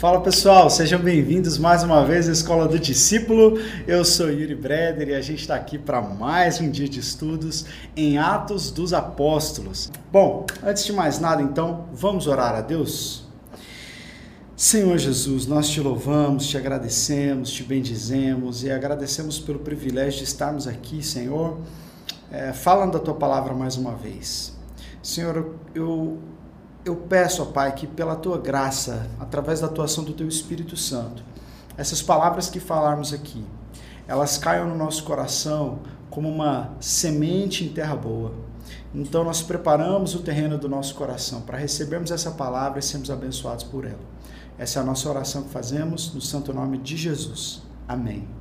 Fala 0.00 0.18
pessoal, 0.22 0.70
sejam 0.70 0.98
bem-vindos 0.98 1.58
mais 1.58 1.82
uma 1.82 2.02
vez 2.06 2.26
à 2.26 2.32
Escola 2.32 2.66
do 2.66 2.78
Discípulo. 2.78 3.58
Eu 3.86 4.02
sou 4.02 4.30
Yuri 4.30 4.54
Breder 4.54 5.10
e 5.10 5.14
a 5.14 5.20
gente 5.20 5.42
está 5.42 5.54
aqui 5.54 5.76
para 5.76 6.00
mais 6.00 6.58
um 6.58 6.70
dia 6.70 6.88
de 6.88 6.98
estudos 6.98 7.66
em 7.94 8.16
Atos 8.16 8.70
dos 8.70 8.94
Apóstolos. 8.94 9.92
Bom, 10.10 10.46
antes 10.62 10.86
de 10.86 10.92
mais 10.94 11.20
nada, 11.20 11.42
então, 11.42 11.84
vamos 11.92 12.26
orar 12.26 12.54
a 12.54 12.62
Deus? 12.62 13.28
Senhor 14.56 14.96
Jesus, 14.96 15.46
nós 15.46 15.68
te 15.68 15.82
louvamos, 15.82 16.48
te 16.48 16.56
agradecemos, 16.56 17.50
te 17.50 17.62
bendizemos 17.62 18.64
e 18.64 18.70
agradecemos 18.70 19.38
pelo 19.38 19.58
privilégio 19.58 20.20
de 20.20 20.24
estarmos 20.24 20.66
aqui, 20.66 21.02
Senhor, 21.02 21.58
é, 22.32 22.54
falando 22.54 22.92
da 22.92 23.00
tua 23.00 23.16
palavra 23.16 23.52
mais 23.52 23.76
uma 23.76 23.94
vez. 23.94 24.56
Senhor, 25.02 25.56
eu 25.74 26.18
eu 26.84 26.96
peço, 26.96 27.42
ó 27.42 27.46
Pai, 27.46 27.74
que 27.74 27.86
pela 27.86 28.16
tua 28.16 28.38
graça, 28.38 29.06
através 29.18 29.60
da 29.60 29.66
atuação 29.66 30.04
do 30.04 30.12
teu 30.12 30.26
Espírito 30.26 30.76
Santo, 30.76 31.22
essas 31.76 32.02
palavras 32.02 32.48
que 32.48 32.60
falarmos 32.60 33.12
aqui, 33.12 33.44
elas 34.06 34.38
caiam 34.38 34.68
no 34.68 34.76
nosso 34.76 35.04
coração 35.04 35.80
como 36.10 36.28
uma 36.28 36.72
semente 36.80 37.64
em 37.64 37.68
terra 37.68 37.94
boa. 37.94 38.34
Então 38.94 39.22
nós 39.22 39.40
preparamos 39.40 40.14
o 40.14 40.20
terreno 40.20 40.58
do 40.58 40.68
nosso 40.68 40.94
coração 40.94 41.42
para 41.42 41.58
recebermos 41.58 42.10
essa 42.10 42.32
palavra 42.32 42.80
e 42.80 42.82
sermos 42.82 43.10
abençoados 43.10 43.64
por 43.64 43.84
ela. 43.84 44.00
Essa 44.58 44.80
é 44.80 44.82
a 44.82 44.84
nossa 44.84 45.08
oração 45.08 45.44
que 45.44 45.50
fazemos 45.50 46.12
no 46.12 46.20
santo 46.20 46.52
nome 46.52 46.78
de 46.78 46.96
Jesus. 46.96 47.62
Amém. 47.86 48.39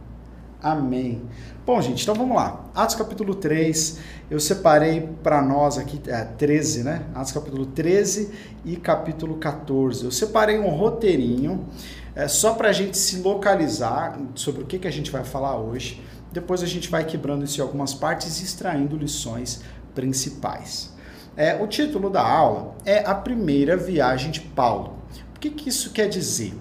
Amém. 0.62 1.22
Bom, 1.66 1.81
gente, 1.81 2.04
então 2.04 2.13
vamos 2.13 2.36
lá. 2.36 2.66
Atos 2.76 2.95
capítulo 2.95 3.34
3, 3.34 3.99
eu 4.30 4.41
separei 4.41 5.08
para 5.23 5.41
nós 5.41 5.77
aqui, 5.77 6.02
é, 6.08 6.26
13, 6.26 6.84
né? 6.84 7.05
Atos 7.16 7.32
capítulo 7.32 7.66
13 7.68 8.30
e 8.66 8.76
capítulo 8.76 9.38
14. 9.38 10.04
Eu 10.04 10.12
separei 10.12 10.59
um 10.59 10.68
roteirinho 10.68 11.66
é, 12.13 12.27
só 12.27 12.55
para 12.55 12.70
a 12.70 12.74
gente 12.74 12.98
se 12.98 13.21
localizar 13.21 14.20
sobre 14.35 14.63
o 14.63 14.66
que, 14.66 14.79
que 14.79 14.88
a 14.88 14.91
gente 14.91 15.10
vai 15.10 15.24
falar 15.24 15.57
hoje. 15.57 16.04
Depois 16.29 16.62
a 16.62 16.68
gente 16.68 16.90
vai 16.90 17.05
quebrando 17.05 17.46
isso 17.46 17.60
em 17.60 17.63
algumas 17.63 17.94
partes 17.94 18.41
e 18.41 18.44
extraindo 18.44 18.98
lições 18.98 19.62
principais. 19.96 20.94
É, 21.38 21.55
o 21.55 21.68
título 21.68 22.10
da 22.10 22.21
aula 22.21 22.76
é 22.85 22.99
A 23.05 23.16
Primeira 23.16 23.77
Viagem 23.77 24.29
de 24.29 24.41
Paulo. 24.41 24.98
O 25.34 25.40
que, 25.40 25.51
que 25.51 25.70
isso 25.70 25.91
quer 25.91 26.10
dizer? 26.10 26.54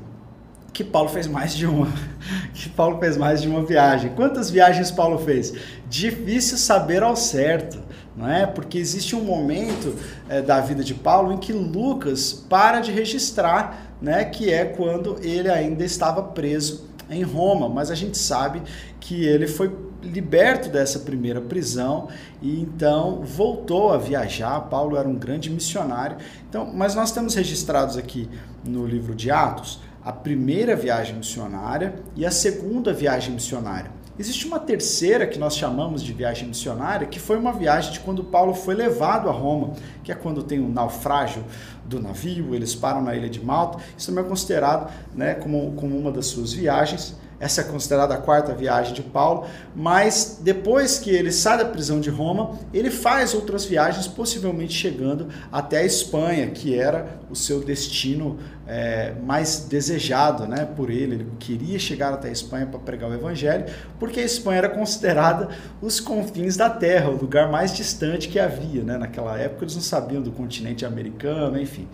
Que 0.78 0.84
Paulo 0.84 1.08
fez 1.08 1.26
mais 1.26 1.54
de 1.54 1.66
uma. 1.66 1.88
Que 2.54 2.68
Paulo 2.68 2.98
fez 3.00 3.16
mais 3.16 3.42
de 3.42 3.48
uma 3.48 3.64
viagem. 3.64 4.12
Quantas 4.14 4.48
viagens 4.48 4.92
Paulo 4.92 5.18
fez? 5.18 5.52
Difícil 5.88 6.56
saber 6.56 7.02
ao 7.02 7.16
certo, 7.16 7.78
não 8.16 8.28
é? 8.28 8.46
Porque 8.46 8.78
existe 8.78 9.16
um 9.16 9.24
momento 9.24 9.96
é, 10.28 10.40
da 10.40 10.60
vida 10.60 10.84
de 10.84 10.94
Paulo 10.94 11.32
em 11.32 11.38
que 11.38 11.52
Lucas 11.52 12.32
para 12.32 12.80
de 12.80 12.92
registrar, 12.92 13.92
né? 14.00 14.24
Que 14.24 14.52
é 14.52 14.64
quando 14.64 15.18
ele 15.20 15.50
ainda 15.50 15.84
estava 15.84 16.22
preso 16.22 16.88
em 17.10 17.22
Roma. 17.22 17.68
Mas 17.68 17.90
a 17.90 17.94
gente 17.96 18.16
sabe 18.16 18.62
que 19.00 19.24
ele 19.24 19.48
foi 19.48 19.74
liberto 20.00 20.68
dessa 20.68 21.00
primeira 21.00 21.40
prisão 21.40 22.08
e 22.40 22.60
então 22.60 23.22
voltou 23.24 23.92
a 23.92 23.98
viajar. 23.98 24.60
Paulo 24.68 24.96
era 24.96 25.08
um 25.08 25.16
grande 25.16 25.50
missionário. 25.50 26.18
Então, 26.48 26.70
mas 26.72 26.94
nós 26.94 27.10
temos 27.10 27.34
registrados 27.34 27.96
aqui 27.96 28.28
no 28.64 28.86
livro 28.86 29.14
de 29.14 29.28
Atos 29.28 29.87
a 30.08 30.12
primeira 30.12 30.74
viagem 30.74 31.16
missionária 31.16 31.96
e 32.16 32.24
a 32.24 32.30
segunda 32.30 32.94
viagem 32.94 33.34
missionária. 33.34 33.90
Existe 34.18 34.46
uma 34.46 34.58
terceira 34.58 35.26
que 35.26 35.38
nós 35.38 35.54
chamamos 35.54 36.02
de 36.02 36.14
viagem 36.14 36.48
missionária, 36.48 37.06
que 37.06 37.20
foi 37.20 37.36
uma 37.36 37.52
viagem 37.52 37.92
de 37.92 38.00
quando 38.00 38.24
Paulo 38.24 38.54
foi 38.54 38.74
levado 38.74 39.28
a 39.28 39.32
Roma, 39.32 39.74
que 40.02 40.10
é 40.10 40.14
quando 40.14 40.42
tem 40.42 40.60
um 40.60 40.72
naufrágio 40.72 41.44
do 41.84 42.00
navio, 42.00 42.54
eles 42.54 42.74
param 42.74 43.02
na 43.02 43.14
ilha 43.14 43.28
de 43.28 43.44
Malta. 43.44 43.80
Isso 43.98 44.06
também 44.06 44.24
é 44.24 44.26
considerado 44.26 44.90
né, 45.14 45.34
como, 45.34 45.72
como 45.72 45.94
uma 45.98 46.10
das 46.10 46.24
suas 46.24 46.54
viagens. 46.54 47.14
Essa 47.40 47.60
é 47.60 47.64
considerada 47.64 48.14
a 48.14 48.18
quarta 48.18 48.52
viagem 48.52 48.92
de 48.92 49.02
Paulo, 49.02 49.46
mas 49.74 50.40
depois 50.42 50.98
que 50.98 51.10
ele 51.10 51.30
sai 51.30 51.58
da 51.58 51.64
prisão 51.64 52.00
de 52.00 52.10
Roma, 52.10 52.58
ele 52.74 52.90
faz 52.90 53.32
outras 53.32 53.64
viagens, 53.64 54.08
possivelmente 54.08 54.72
chegando 54.72 55.28
até 55.52 55.78
a 55.78 55.84
Espanha, 55.84 56.48
que 56.50 56.76
era 56.76 57.18
o 57.30 57.36
seu 57.36 57.60
destino 57.60 58.38
é, 58.66 59.14
mais 59.22 59.66
desejado 59.68 60.46
né, 60.46 60.68
por 60.76 60.90
ele. 60.90 61.14
Ele 61.14 61.26
queria 61.38 61.78
chegar 61.78 62.12
até 62.12 62.28
a 62.28 62.32
Espanha 62.32 62.66
para 62.66 62.80
pregar 62.80 63.08
o 63.08 63.14
Evangelho, 63.14 63.66
porque 64.00 64.18
a 64.18 64.24
Espanha 64.24 64.58
era 64.58 64.68
considerada 64.68 65.48
os 65.80 66.00
confins 66.00 66.56
da 66.56 66.68
terra, 66.68 67.08
o 67.08 67.16
lugar 67.16 67.50
mais 67.50 67.72
distante 67.72 68.28
que 68.28 68.40
havia. 68.40 68.82
Né? 68.82 68.98
Naquela 68.98 69.38
época 69.38 69.64
eles 69.64 69.76
não 69.76 69.82
sabiam 69.82 70.20
do 70.20 70.32
continente 70.32 70.84
americano, 70.84 71.60
enfim. 71.60 71.86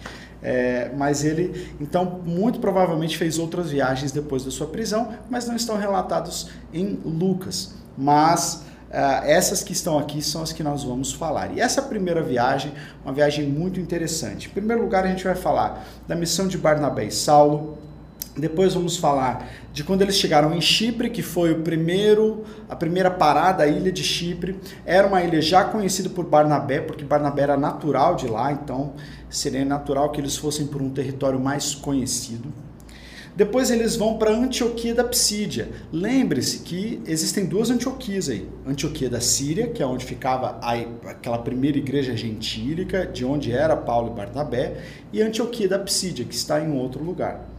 É, 0.46 0.90
mas 0.94 1.24
ele, 1.24 1.74
então, 1.80 2.20
muito 2.22 2.60
provavelmente 2.60 3.16
fez 3.16 3.38
outras 3.38 3.70
viagens 3.70 4.12
depois 4.12 4.44
da 4.44 4.50
sua 4.50 4.66
prisão, 4.66 5.14
mas 5.30 5.48
não 5.48 5.56
estão 5.56 5.78
relatados 5.78 6.50
em 6.70 7.00
Lucas. 7.02 7.74
Mas 7.96 8.62
uh, 8.90 9.24
essas 9.24 9.62
que 9.62 9.72
estão 9.72 9.98
aqui 9.98 10.20
são 10.20 10.42
as 10.42 10.52
que 10.52 10.62
nós 10.62 10.84
vamos 10.84 11.14
falar. 11.14 11.56
E 11.56 11.60
essa 11.60 11.80
primeira 11.80 12.22
viagem, 12.22 12.74
uma 13.02 13.14
viagem 13.14 13.48
muito 13.48 13.80
interessante. 13.80 14.48
Em 14.48 14.50
primeiro 14.50 14.82
lugar, 14.82 15.04
a 15.04 15.08
gente 15.08 15.24
vai 15.24 15.34
falar 15.34 15.82
da 16.06 16.14
missão 16.14 16.46
de 16.46 16.58
Barnabé 16.58 17.06
e 17.06 17.10
Saulo, 17.10 17.78
depois 18.36 18.74
vamos 18.74 18.96
falar 18.96 19.48
de 19.72 19.84
quando 19.84 20.02
eles 20.02 20.16
chegaram 20.16 20.52
em 20.52 20.60
Chipre, 20.60 21.08
que 21.08 21.22
foi 21.22 21.52
o 21.52 21.60
primeiro, 21.62 22.44
a 22.68 22.74
primeira 22.74 23.08
parada, 23.08 23.62
a 23.62 23.66
ilha 23.66 23.92
de 23.92 24.02
Chipre. 24.02 24.58
Era 24.84 25.06
uma 25.06 25.22
ilha 25.22 25.40
já 25.40 25.64
conhecida 25.64 26.08
por 26.08 26.24
Barnabé, 26.24 26.80
porque 26.80 27.04
Barnabé 27.04 27.42
era 27.42 27.56
natural 27.56 28.16
de 28.16 28.26
lá, 28.26 28.50
então 28.50 28.94
seria 29.36 29.64
natural 29.64 30.10
que 30.10 30.20
eles 30.20 30.36
fossem 30.36 30.66
por 30.66 30.80
um 30.80 30.90
território 30.90 31.40
mais 31.40 31.74
conhecido. 31.74 32.52
Depois 33.36 33.68
eles 33.68 33.96
vão 33.96 34.16
para 34.16 34.30
Antioquia 34.30 34.94
da 34.94 35.02
Psídia. 35.02 35.68
Lembre-se 35.92 36.60
que 36.60 37.02
existem 37.04 37.46
duas 37.46 37.68
Antioquias 37.68 38.28
aí. 38.28 38.48
Antioquia 38.64 39.10
da 39.10 39.20
Síria, 39.20 39.66
que 39.66 39.82
é 39.82 39.86
onde 39.86 40.04
ficava 40.04 40.56
a, 40.62 40.74
aquela 41.10 41.38
primeira 41.38 41.76
igreja 41.76 42.16
gentílica, 42.16 43.04
de 43.04 43.24
onde 43.24 43.50
era 43.50 43.76
Paulo 43.76 44.12
e 44.12 44.14
Barnabé, 44.14 44.76
e 45.12 45.20
Antioquia 45.20 45.68
da 45.68 45.80
Psídia, 45.80 46.24
que 46.24 46.34
está 46.34 46.60
em 46.60 46.78
outro 46.78 47.02
lugar. 47.02 47.50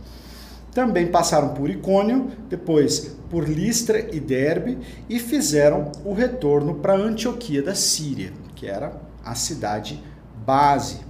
Também 0.74 1.08
passaram 1.08 1.54
por 1.54 1.70
Icônio, 1.70 2.32
depois 2.50 3.18
por 3.30 3.48
Listra 3.48 4.14
e 4.16 4.20
Derbe 4.20 4.78
e 5.10 5.20
fizeram 5.20 5.92
o 6.06 6.14
retorno 6.14 6.76
para 6.76 6.96
Antioquia 6.96 7.62
da 7.62 7.76
Síria, 7.76 8.32
que 8.56 8.66
era 8.66 8.94
a 9.26 9.36
cidade 9.36 10.02
base. 10.46 11.05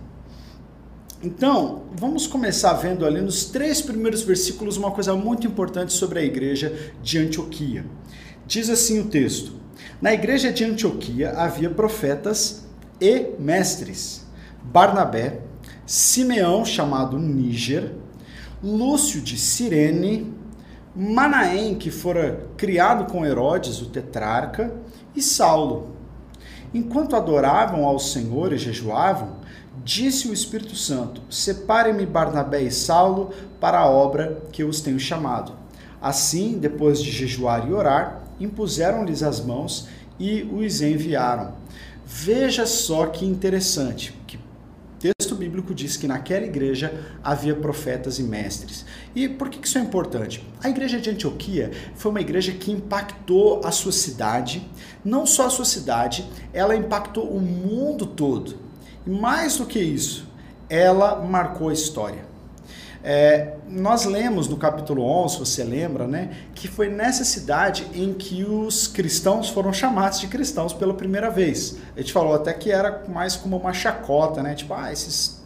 Então, 1.25 1.81
vamos 1.95 2.27
começar 2.27 2.73
vendo 2.73 3.03
ali 3.03 3.19
nos 3.19 3.45
três 3.45 3.81
primeiros 3.81 4.21
versículos 4.21 4.77
uma 4.77 4.91
coisa 4.91 5.15
muito 5.15 5.47
importante 5.47 5.91
sobre 5.91 6.19
a 6.19 6.21
igreja 6.21 6.93
de 7.01 7.17
Antioquia. 7.17 7.83
Diz 8.45 8.69
assim 8.69 8.99
o 8.99 9.05
texto: 9.05 9.53
Na 9.99 10.13
igreja 10.13 10.53
de 10.53 10.63
Antioquia 10.63 11.31
havia 11.31 11.67
profetas 11.67 12.67
e 13.01 13.31
mestres: 13.39 14.23
Barnabé, 14.65 15.39
Simeão, 15.83 16.63
chamado 16.63 17.17
Níger, 17.17 17.95
Lúcio 18.63 19.19
de 19.19 19.35
Cirene, 19.35 20.31
Manaém, 20.95 21.73
que 21.73 21.89
fora 21.89 22.45
criado 22.55 23.11
com 23.11 23.25
Herodes, 23.25 23.81
o 23.81 23.87
tetrarca, 23.87 24.75
e 25.15 25.23
Saulo. 25.23 25.95
Enquanto 26.71 27.15
adoravam 27.15 27.83
ao 27.83 27.97
Senhor 27.97 28.53
e 28.53 28.59
jejuavam, 28.59 29.43
disse 29.85 30.27
o 30.27 30.33
Espírito 30.33 30.75
Santo: 30.75 31.21
Separe-me 31.29 32.05
Barnabé 32.05 32.63
e 32.63 32.71
Saulo 32.71 33.31
para 33.61 33.79
a 33.79 33.89
obra 33.89 34.41
que 34.51 34.63
eu 34.63 34.67
os 34.67 34.81
tenho 34.81 34.99
chamado. 34.99 35.53
Assim, 36.01 36.57
depois 36.57 37.01
de 37.01 37.11
jejuar 37.11 37.69
e 37.69 37.71
orar, 37.71 38.23
impuseram-lhes 38.39 39.21
as 39.21 39.39
mãos 39.39 39.87
e 40.19 40.41
os 40.51 40.81
enviaram. 40.81 41.53
Veja 42.05 42.65
só 42.65 43.07
que 43.07 43.25
interessante, 43.25 44.13
que 44.27 44.39
texto 44.99 45.35
bíblico 45.35 45.73
diz 45.73 45.97
que 45.97 46.07
naquela 46.07 46.45
igreja 46.45 46.93
havia 47.23 47.55
profetas 47.55 48.17
e 48.17 48.23
mestres. 48.23 48.85
E 49.15 49.27
por 49.27 49.49
que 49.49 49.65
isso 49.65 49.77
é 49.77 49.81
importante? 49.81 50.43
A 50.63 50.69
igreja 50.69 50.99
de 50.99 51.09
Antioquia 51.09 51.71
foi 51.95 52.11
uma 52.11 52.21
igreja 52.21 52.51
que 52.51 52.71
impactou 52.71 53.61
a 53.63 53.71
sua 53.71 53.91
cidade, 53.91 54.67
não 55.03 55.25
só 55.25 55.47
a 55.47 55.49
sua 55.49 55.65
cidade, 55.65 56.27
ela 56.53 56.75
impactou 56.75 57.29
o 57.29 57.39
mundo 57.39 58.05
todo. 58.05 58.64
Mais 59.05 59.57
do 59.57 59.65
que 59.65 59.79
isso, 59.79 60.27
ela 60.69 61.21
marcou 61.21 61.69
a 61.69 61.73
história. 61.73 62.25
É, 63.07 63.53
nós 63.69 64.05
lemos 64.05 64.47
no 64.47 64.57
capítulo 64.57 65.03
11, 65.03 65.37
você 65.37 65.63
lembra, 65.63 66.07
né, 66.07 66.37
que 66.55 66.67
foi 66.67 66.89
nessa 66.89 67.23
cidade 67.23 67.85
em 67.93 68.11
que 68.15 68.43
os 68.43 68.87
cristãos 68.87 69.47
foram 69.47 69.71
chamados 69.71 70.19
de 70.19 70.27
cristãos 70.27 70.73
pela 70.73 70.91
primeira 70.91 71.29
vez. 71.29 71.77
A 71.95 71.99
gente 71.99 72.11
falou 72.11 72.33
até 72.33 72.51
que 72.51 72.71
era 72.71 73.03
mais 73.07 73.35
como 73.35 73.57
uma 73.57 73.73
chacota, 73.73 74.41
né, 74.41 74.55
tipo, 74.55 74.73
ah, 74.73 74.91
esses 74.91 75.39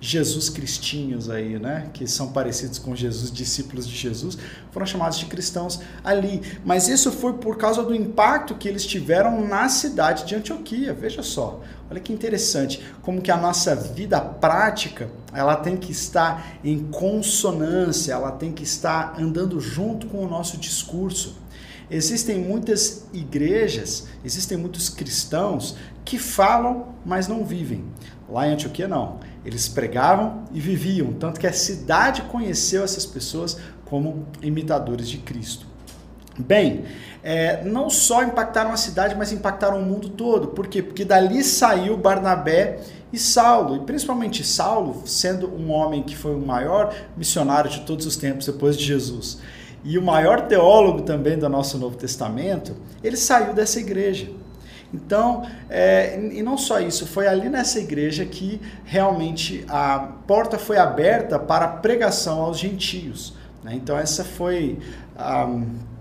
Jesus 0.00 0.50
cristinhos 0.50 1.30
aí, 1.30 1.58
né, 1.58 1.88
que 1.94 2.06
são 2.06 2.32
parecidos 2.32 2.78
com 2.78 2.94
Jesus, 2.96 3.30
discípulos 3.30 3.88
de 3.88 3.94
Jesus, 3.94 4.36
foram 4.70 4.84
chamados 4.84 5.16
de 5.16 5.26
cristãos 5.26 5.80
ali. 6.02 6.42
Mas 6.64 6.88
isso 6.88 7.10
foi 7.10 7.34
por 7.34 7.56
causa 7.56 7.82
do 7.82 7.94
impacto 7.94 8.54
que 8.54 8.68
eles 8.68 8.84
tiveram 8.84 9.46
na 9.46 9.68
cidade 9.68 10.26
de 10.26 10.34
Antioquia. 10.34 10.92
Veja 10.92 11.22
só, 11.22 11.62
Olha 11.94 12.00
que 12.00 12.12
interessante, 12.12 12.82
como 13.02 13.22
que 13.22 13.30
a 13.30 13.36
nossa 13.36 13.76
vida 13.76 14.20
prática, 14.20 15.08
ela 15.32 15.54
tem 15.54 15.76
que 15.76 15.92
estar 15.92 16.58
em 16.64 16.88
consonância, 16.90 18.14
ela 18.14 18.32
tem 18.32 18.50
que 18.50 18.64
estar 18.64 19.14
andando 19.16 19.60
junto 19.60 20.08
com 20.08 20.18
o 20.18 20.28
nosso 20.28 20.56
discurso. 20.56 21.38
Existem 21.88 22.36
muitas 22.36 23.06
igrejas, 23.12 24.08
existem 24.24 24.58
muitos 24.58 24.88
cristãos 24.88 25.76
que 26.04 26.18
falam, 26.18 26.96
mas 27.06 27.28
não 27.28 27.44
vivem. 27.44 27.84
Lá 28.28 28.48
em 28.48 28.54
Antioquia 28.54 28.88
não. 28.88 29.20
Eles 29.44 29.68
pregavam 29.68 30.46
e 30.52 30.58
viviam, 30.58 31.12
tanto 31.12 31.38
que 31.38 31.46
a 31.46 31.52
cidade 31.52 32.22
conheceu 32.22 32.82
essas 32.82 33.06
pessoas 33.06 33.56
como 33.84 34.26
imitadores 34.42 35.08
de 35.08 35.18
Cristo. 35.18 35.64
Bem, 36.36 36.86
é, 37.26 37.64
não 37.64 37.88
só 37.88 38.22
impactaram 38.22 38.70
a 38.70 38.76
cidade, 38.76 39.14
mas 39.16 39.32
impactaram 39.32 39.80
o 39.80 39.82
mundo 39.82 40.10
todo. 40.10 40.48
Por 40.48 40.66
quê? 40.66 40.82
Porque 40.82 41.06
dali 41.06 41.42
saiu 41.42 41.96
Barnabé 41.96 42.80
e 43.10 43.18
Saulo, 43.18 43.76
e 43.76 43.78
principalmente 43.80 44.44
Saulo, 44.44 45.02
sendo 45.06 45.48
um 45.48 45.70
homem 45.70 46.02
que 46.02 46.14
foi 46.14 46.34
o 46.34 46.38
maior 46.38 46.94
missionário 47.16 47.70
de 47.70 47.80
todos 47.80 48.04
os 48.04 48.16
tempos 48.16 48.44
depois 48.44 48.76
de 48.76 48.84
Jesus, 48.84 49.38
e 49.82 49.96
o 49.96 50.02
maior 50.02 50.42
teólogo 50.42 51.00
também 51.00 51.38
do 51.38 51.48
nosso 51.48 51.78
Novo 51.78 51.96
Testamento, 51.96 52.76
ele 53.02 53.16
saiu 53.16 53.54
dessa 53.54 53.80
igreja. 53.80 54.28
Então, 54.92 55.46
é, 55.70 56.18
e 56.30 56.42
não 56.42 56.58
só 56.58 56.78
isso, 56.78 57.06
foi 57.06 57.26
ali 57.26 57.48
nessa 57.48 57.80
igreja 57.80 58.26
que 58.26 58.60
realmente 58.84 59.64
a 59.66 59.98
porta 60.26 60.58
foi 60.58 60.76
aberta 60.76 61.38
para 61.38 61.66
pregação 61.68 62.42
aos 62.42 62.58
gentios. 62.58 63.34
Né? 63.62 63.72
Então, 63.74 63.98
essa 63.98 64.22
foi. 64.22 64.78
Um, 65.18 65.93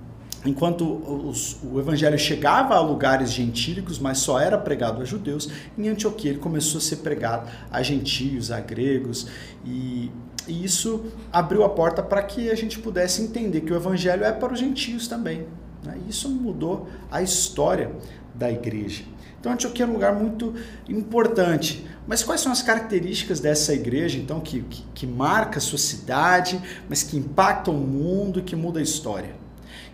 enquanto 0.45 0.85
os, 1.27 1.57
o 1.63 1.79
evangelho 1.79 2.17
chegava 2.17 2.75
a 2.75 2.81
lugares 2.81 3.31
gentílicos, 3.31 3.99
mas 3.99 4.19
só 4.19 4.39
era 4.39 4.57
pregado 4.57 5.01
a 5.01 5.05
judeus, 5.05 5.49
em 5.77 5.87
Antioquia 5.87 6.31
ele 6.31 6.39
começou 6.39 6.79
a 6.79 6.81
ser 6.81 6.97
pregado 6.97 7.49
a 7.71 7.81
gentios, 7.81 8.51
a 8.51 8.59
gregos, 8.59 9.27
e, 9.65 10.11
e 10.47 10.63
isso 10.63 11.05
abriu 11.31 11.63
a 11.63 11.69
porta 11.69 12.03
para 12.03 12.21
que 12.23 12.49
a 12.49 12.55
gente 12.55 12.79
pudesse 12.79 13.21
entender 13.21 13.61
que 13.61 13.71
o 13.71 13.75
evangelho 13.75 14.23
é 14.23 14.31
para 14.31 14.53
os 14.53 14.59
gentios 14.59 15.07
também. 15.07 15.45
Né? 15.83 15.97
Isso 16.07 16.29
mudou 16.29 16.87
a 17.11 17.21
história 17.21 17.91
da 18.33 18.51
igreja. 18.51 19.03
Então 19.39 19.51
Antioquia 19.51 19.85
é 19.85 19.87
um 19.87 19.93
lugar 19.93 20.15
muito 20.15 20.53
importante. 20.87 21.85
Mas 22.07 22.23
quais 22.23 22.41
são 22.41 22.51
as 22.51 22.61
características 22.61 23.39
dessa 23.39 23.73
igreja, 23.73 24.17
então, 24.17 24.39
que, 24.39 24.61
que, 24.61 24.83
que 24.93 25.07
marca 25.07 25.57
a 25.57 25.61
sua 25.61 25.77
cidade, 25.77 26.61
mas 26.89 27.03
que 27.03 27.17
impacta 27.17 27.71
o 27.71 27.73
mundo 27.73 28.39
e 28.39 28.41
que 28.41 28.55
muda 28.55 28.79
a 28.79 28.83
história? 28.83 29.42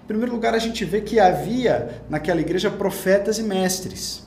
Primeiro 0.09 0.31
lugar, 0.31 0.55
a 0.55 0.57
gente 0.57 0.83
vê 0.83 1.01
que 1.01 1.19
havia 1.19 2.01
naquela 2.09 2.41
igreja 2.41 2.71
profetas 2.71 3.37
e 3.37 3.43
mestres. 3.43 4.23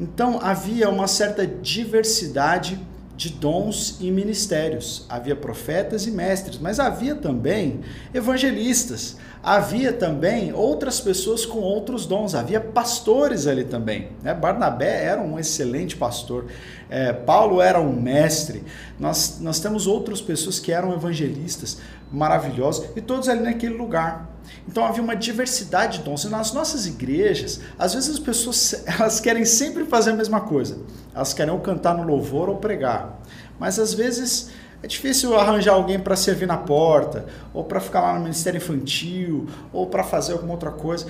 Então 0.00 0.40
havia 0.42 0.90
uma 0.90 1.06
certa 1.06 1.46
diversidade 1.46 2.84
de 3.16 3.30
dons 3.30 3.98
e 4.00 4.10
ministérios. 4.10 5.06
Havia 5.08 5.36
profetas 5.36 6.08
e 6.08 6.10
mestres, 6.10 6.58
mas 6.58 6.80
havia 6.80 7.14
também 7.14 7.82
evangelistas, 8.12 9.16
havia 9.40 9.92
também 9.92 10.52
outras 10.52 10.98
pessoas 10.98 11.46
com 11.46 11.60
outros 11.60 12.04
dons, 12.04 12.34
havia 12.34 12.60
pastores 12.60 13.46
ali 13.46 13.62
também. 13.62 14.08
Né? 14.24 14.34
Barnabé 14.34 15.04
era 15.04 15.20
um 15.20 15.38
excelente 15.38 15.94
pastor, 15.94 16.46
é, 16.90 17.12
Paulo 17.12 17.62
era 17.62 17.80
um 17.80 17.92
mestre, 17.92 18.64
nós, 18.98 19.38
nós 19.40 19.60
temos 19.60 19.86
outras 19.86 20.20
pessoas 20.20 20.58
que 20.58 20.72
eram 20.72 20.92
evangelistas 20.92 21.78
maravilhosos 22.10 22.88
e 22.96 23.00
todos 23.00 23.28
ali 23.28 23.42
naquele 23.42 23.76
lugar. 23.76 24.34
Então 24.68 24.84
havia 24.84 25.02
uma 25.02 25.16
diversidade 25.16 25.98
de 25.98 26.04
dons. 26.04 26.24
E 26.24 26.28
nas 26.28 26.52
nossas 26.52 26.86
igrejas, 26.86 27.60
às 27.78 27.94
vezes 27.94 28.10
as 28.10 28.18
pessoas 28.18 28.82
elas 28.86 29.20
querem 29.20 29.44
sempre 29.44 29.84
fazer 29.84 30.10
a 30.10 30.14
mesma 30.14 30.40
coisa. 30.40 30.78
Elas 31.14 31.32
querem 31.32 31.52
ou 31.52 31.60
cantar 31.60 31.96
no 31.96 32.02
louvor 32.02 32.48
ou 32.48 32.56
pregar. 32.56 33.20
Mas 33.58 33.78
às 33.78 33.94
vezes 33.94 34.50
é 34.82 34.86
difícil 34.86 35.38
arranjar 35.38 35.74
alguém 35.74 35.98
para 35.98 36.14
servir 36.14 36.46
na 36.46 36.56
porta, 36.56 37.26
ou 37.52 37.64
para 37.64 37.80
ficar 37.80 38.00
lá 38.02 38.14
no 38.14 38.20
ministério 38.20 38.58
infantil, 38.58 39.46
ou 39.72 39.86
para 39.86 40.04
fazer 40.04 40.32
alguma 40.32 40.52
outra 40.52 40.70
coisa. 40.70 41.06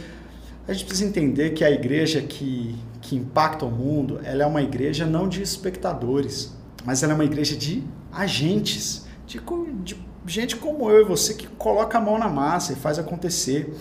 A 0.69 0.73
gente 0.73 0.85
precisa 0.85 1.09
entender 1.09 1.51
que 1.51 1.65
a 1.65 1.71
igreja 1.71 2.21
que, 2.21 2.75
que 3.01 3.17
impacta 3.17 3.65
o 3.65 3.71
mundo, 3.71 4.21
ela 4.25 4.43
é 4.43 4.47
uma 4.47 4.63
igreja 4.63 5.05
não 5.07 5.29
de 5.29 5.43
espectadores, 5.43 6.53
mas 6.85 7.03
ela 7.03 7.13
é 7.13 7.15
uma 7.15 7.25
igreja 7.25 7.57
de 7.57 7.83
agentes, 8.13 9.07
de, 9.27 9.41
de 9.85 9.97
gente 10.27 10.57
como 10.57 10.91
eu 10.91 11.03
e 11.03 11.05
você 11.05 11.35
que 11.35 11.47
coloca 11.47 11.99
a 11.99 12.01
mão 12.01 12.19
na 12.19 12.29
massa 12.29 12.73
e 12.73 12.77
faz 12.77 12.99
acontecer. 12.99 13.75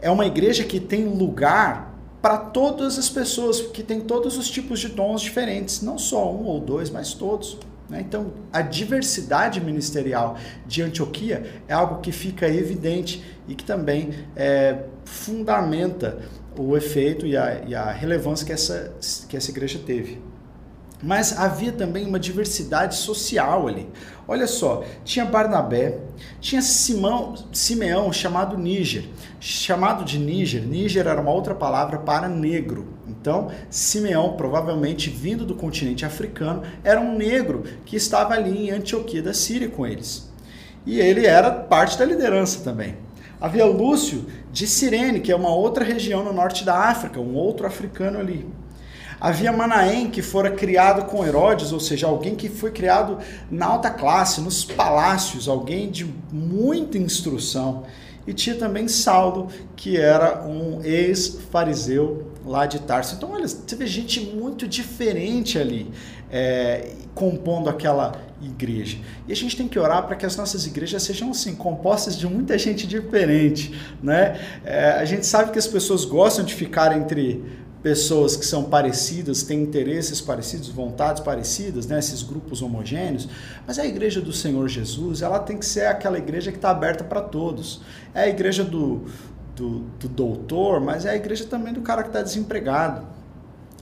É 0.00 0.10
uma 0.10 0.26
igreja 0.26 0.64
que 0.64 0.80
tem 0.80 1.04
lugar 1.04 1.94
para 2.22 2.36
todas 2.36 2.98
as 2.98 3.08
pessoas, 3.08 3.60
que 3.60 3.82
tem 3.82 4.00
todos 4.00 4.36
os 4.36 4.50
tipos 4.50 4.80
de 4.80 4.88
dons 4.88 5.22
diferentes, 5.22 5.82
não 5.82 5.98
só 5.98 6.32
um 6.32 6.44
ou 6.44 6.60
dois, 6.60 6.90
mas 6.90 7.14
todos. 7.14 7.58
Né? 7.88 8.00
Então, 8.00 8.32
a 8.52 8.62
diversidade 8.62 9.60
ministerial 9.60 10.36
de 10.66 10.82
Antioquia 10.82 11.62
é 11.66 11.72
algo 11.72 12.00
que 12.00 12.12
fica 12.12 12.48
evidente 12.48 13.24
e 13.48 13.54
que 13.54 13.64
também 13.64 14.10
é, 14.36 14.84
fundamenta 15.04 16.18
o 16.56 16.76
efeito 16.76 17.26
e 17.26 17.36
a, 17.36 17.62
e 17.66 17.74
a 17.74 17.90
relevância 17.90 18.46
que 18.46 18.52
essa, 18.52 18.92
que 19.28 19.36
essa 19.36 19.50
igreja 19.50 19.80
teve. 19.84 20.20
Mas 21.02 21.38
havia 21.38 21.72
também 21.72 22.06
uma 22.06 22.20
diversidade 22.20 22.96
social 22.96 23.66
ali. 23.66 23.88
Olha 24.28 24.46
só, 24.46 24.84
tinha 25.04 25.24
Barnabé, 25.24 25.98
tinha 26.40 26.60
Simão, 26.60 27.34
Simeão, 27.52 28.12
chamado 28.12 28.56
Níger. 28.58 29.04
Chamado 29.40 30.04
de 30.04 30.18
Níger, 30.18 30.62
Níger 30.66 31.06
era 31.06 31.20
uma 31.20 31.32
outra 31.32 31.54
palavra 31.54 31.98
para 31.98 32.28
negro. 32.28 32.86
Então, 33.08 33.50
Simeão, 33.70 34.34
provavelmente 34.36 35.10
vindo 35.10 35.44
do 35.44 35.54
continente 35.54 36.04
africano, 36.04 36.62
era 36.84 37.00
um 37.00 37.16
negro 37.16 37.64
que 37.84 37.96
estava 37.96 38.34
ali 38.34 38.68
em 38.68 38.70
Antioquia 38.70 39.22
da 39.22 39.32
Síria 39.32 39.68
com 39.68 39.86
eles. 39.86 40.30
E 40.86 41.00
ele 41.00 41.26
era 41.26 41.50
parte 41.50 41.98
da 41.98 42.04
liderança 42.04 42.62
também. 42.62 42.96
Havia 43.40 43.64
Lúcio 43.64 44.26
de 44.52 44.66
Cirene, 44.66 45.20
que 45.20 45.32
é 45.32 45.36
uma 45.36 45.54
outra 45.54 45.82
região 45.82 46.22
no 46.22 46.32
norte 46.32 46.64
da 46.64 46.76
África, 46.76 47.18
um 47.18 47.34
outro 47.34 47.66
africano 47.66 48.18
ali. 48.18 48.46
Havia 49.20 49.52
Manaém, 49.52 50.10
que 50.10 50.22
fora 50.22 50.50
criado 50.50 51.04
com 51.04 51.24
Herodes, 51.24 51.72
ou 51.72 51.80
seja, 51.80 52.06
alguém 52.06 52.34
que 52.34 52.48
foi 52.48 52.70
criado 52.70 53.18
na 53.50 53.66
alta 53.66 53.90
classe, 53.90 54.40
nos 54.40 54.64
palácios, 54.64 55.46
alguém 55.46 55.90
de 55.90 56.10
muita 56.32 56.96
instrução. 56.96 57.84
E 58.26 58.32
tinha 58.32 58.54
também 58.54 58.86
Saulo, 58.88 59.48
que 59.76 59.96
era 59.96 60.46
um 60.46 60.82
ex-fariseu 60.82 62.30
lá 62.44 62.64
de 62.64 62.78
Tarso. 62.80 63.14
Então, 63.16 63.32
olha, 63.32 63.46
vê 63.46 63.86
gente 63.86 64.20
muito 64.20 64.68
diferente 64.68 65.58
ali, 65.58 65.90
é, 66.30 66.92
compondo 67.14 67.68
aquela 67.68 68.12
igreja. 68.42 68.98
E 69.28 69.32
a 69.32 69.36
gente 69.36 69.56
tem 69.56 69.68
que 69.68 69.78
orar 69.78 70.06
para 70.06 70.16
que 70.16 70.24
as 70.24 70.36
nossas 70.36 70.66
igrejas 70.66 71.02
sejam 71.02 71.30
assim, 71.30 71.54
compostas 71.54 72.16
de 72.16 72.26
muita 72.26 72.56
gente 72.56 72.86
diferente, 72.86 73.74
né? 74.02 74.40
É, 74.64 74.92
a 74.92 75.04
gente 75.04 75.26
sabe 75.26 75.50
que 75.50 75.58
as 75.58 75.66
pessoas 75.66 76.04
gostam 76.04 76.44
de 76.44 76.54
ficar 76.54 76.96
entre 76.96 77.42
pessoas 77.82 78.36
que 78.36 78.44
são 78.44 78.64
parecidas, 78.64 79.42
têm 79.42 79.62
interesses 79.62 80.20
parecidos, 80.20 80.68
vontades 80.68 81.22
parecidas, 81.22 81.86
né? 81.86 81.98
esses 81.98 82.22
grupos 82.22 82.60
homogêneos, 82.60 83.28
mas 83.66 83.78
a 83.78 83.86
igreja 83.86 84.20
do 84.20 84.32
Senhor 84.32 84.68
Jesus, 84.68 85.22
ela 85.22 85.38
tem 85.38 85.56
que 85.56 85.64
ser 85.64 85.86
aquela 85.86 86.18
igreja 86.18 86.50
que 86.50 86.58
está 86.58 86.70
aberta 86.70 87.02
para 87.02 87.22
todos. 87.22 87.80
É 88.14 88.24
a 88.24 88.28
igreja 88.28 88.62
do, 88.62 89.06
do, 89.56 89.80
do, 89.98 90.08
doutor, 90.08 90.80
mas 90.80 91.06
é 91.06 91.10
a 91.10 91.16
igreja 91.16 91.44
também 91.46 91.72
do 91.72 91.80
cara 91.80 92.02
que 92.02 92.08
está 92.08 92.20
desempregado. 92.20 93.06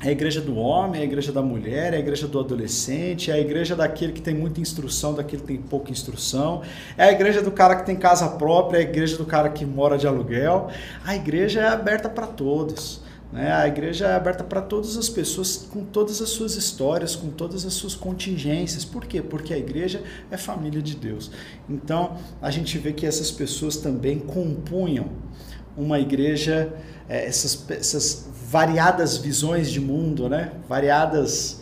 É 0.00 0.10
a 0.10 0.12
igreja 0.12 0.40
do 0.40 0.54
homem, 0.54 1.00
é 1.00 1.02
a 1.02 1.06
igreja 1.06 1.32
da 1.32 1.42
mulher, 1.42 1.92
é 1.92 1.96
a 1.96 1.98
igreja 1.98 2.28
do 2.28 2.38
adolescente, 2.38 3.32
é 3.32 3.34
a 3.34 3.40
igreja 3.40 3.74
daquele 3.74 4.12
que 4.12 4.22
tem 4.22 4.32
muita 4.32 4.60
instrução, 4.60 5.12
daquele 5.12 5.42
que 5.42 5.48
tem 5.48 5.56
pouca 5.56 5.90
instrução, 5.90 6.62
é 6.96 7.02
a 7.02 7.10
igreja 7.10 7.42
do 7.42 7.50
cara 7.50 7.74
que 7.74 7.84
tem 7.84 7.96
casa 7.96 8.28
própria, 8.28 8.78
é 8.78 8.80
a 8.82 8.84
igreja 8.84 9.16
do 9.16 9.26
cara 9.26 9.48
que 9.48 9.66
mora 9.66 9.98
de 9.98 10.06
aluguel. 10.06 10.68
A 11.04 11.16
igreja 11.16 11.62
é 11.62 11.66
aberta 11.66 12.08
para 12.08 12.28
todos. 12.28 13.07
Né? 13.32 13.52
A 13.52 13.68
igreja 13.68 14.06
é 14.06 14.14
aberta 14.14 14.42
para 14.42 14.62
todas 14.62 14.96
as 14.96 15.08
pessoas, 15.08 15.68
com 15.70 15.84
todas 15.84 16.22
as 16.22 16.30
suas 16.30 16.54
histórias, 16.56 17.14
com 17.14 17.30
todas 17.30 17.66
as 17.66 17.74
suas 17.74 17.94
contingências. 17.94 18.84
Por 18.84 19.04
quê? 19.04 19.20
Porque 19.20 19.52
a 19.52 19.58
igreja 19.58 20.02
é 20.30 20.36
família 20.36 20.80
de 20.80 20.96
Deus. 20.96 21.30
Então, 21.68 22.16
a 22.40 22.50
gente 22.50 22.78
vê 22.78 22.92
que 22.92 23.06
essas 23.06 23.30
pessoas 23.30 23.76
também 23.76 24.18
compunham 24.18 25.10
uma 25.76 26.00
igreja, 26.00 26.72
é, 27.08 27.26
essas, 27.26 27.64
essas 27.70 28.28
variadas 28.50 29.18
visões 29.18 29.70
de 29.70 29.80
mundo, 29.80 30.28
né? 30.28 30.52
variadas 30.68 31.60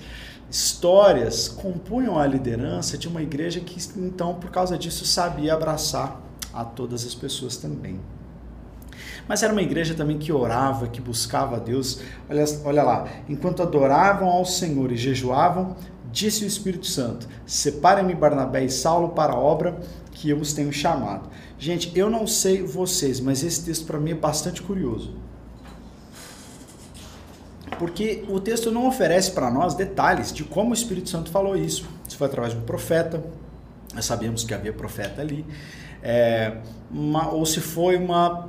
histórias, 0.48 1.48
compunham 1.48 2.16
a 2.16 2.26
liderança 2.26 2.96
de 2.96 3.08
uma 3.08 3.20
igreja 3.20 3.58
que, 3.60 3.76
então, 3.98 4.34
por 4.34 4.50
causa 4.50 4.78
disso, 4.78 5.04
sabia 5.04 5.54
abraçar 5.54 6.22
a 6.54 6.64
todas 6.64 7.04
as 7.04 7.14
pessoas 7.14 7.56
também. 7.56 8.00
Mas 9.28 9.42
era 9.42 9.52
uma 9.52 9.62
igreja 9.62 9.94
também 9.94 10.18
que 10.18 10.32
orava, 10.32 10.86
que 10.86 11.00
buscava 11.00 11.56
a 11.56 11.58
Deus. 11.58 12.00
Olha, 12.28 12.44
olha 12.64 12.82
lá, 12.82 13.08
enquanto 13.28 13.62
adoravam 13.62 14.28
ao 14.28 14.44
Senhor 14.44 14.92
e 14.92 14.96
jejuavam, 14.96 15.76
disse 16.12 16.44
o 16.44 16.46
Espírito 16.46 16.86
Santo: 16.86 17.28
Separem-me 17.44 18.14
Barnabé 18.14 18.64
e 18.64 18.70
Saulo 18.70 19.10
para 19.10 19.32
a 19.32 19.38
obra 19.38 19.78
que 20.12 20.30
eu 20.30 20.38
os 20.38 20.52
tenho 20.52 20.72
chamado. 20.72 21.28
Gente, 21.58 21.92
eu 21.94 22.08
não 22.08 22.26
sei 22.26 22.62
vocês, 22.62 23.20
mas 23.20 23.42
esse 23.42 23.64
texto 23.64 23.86
para 23.86 23.98
mim 23.98 24.12
é 24.12 24.14
bastante 24.14 24.62
curioso. 24.62 25.14
Porque 27.78 28.24
o 28.28 28.40
texto 28.40 28.70
não 28.70 28.86
oferece 28.86 29.32
para 29.32 29.50
nós 29.50 29.74
detalhes 29.74 30.32
de 30.32 30.44
como 30.44 30.70
o 30.70 30.74
Espírito 30.74 31.10
Santo 31.10 31.30
falou 31.30 31.56
isso. 31.56 31.86
Se 32.08 32.16
foi 32.16 32.26
através 32.26 32.54
de 32.54 32.60
um 32.60 32.62
profeta, 32.62 33.22
nós 33.94 34.04
sabemos 34.04 34.44
que 34.44 34.54
havia 34.54 34.72
profeta 34.72 35.20
ali, 35.20 35.44
é, 36.02 36.58
uma, 36.90 37.30
ou 37.30 37.44
se 37.44 37.60
foi 37.60 37.96
uma, 37.96 38.48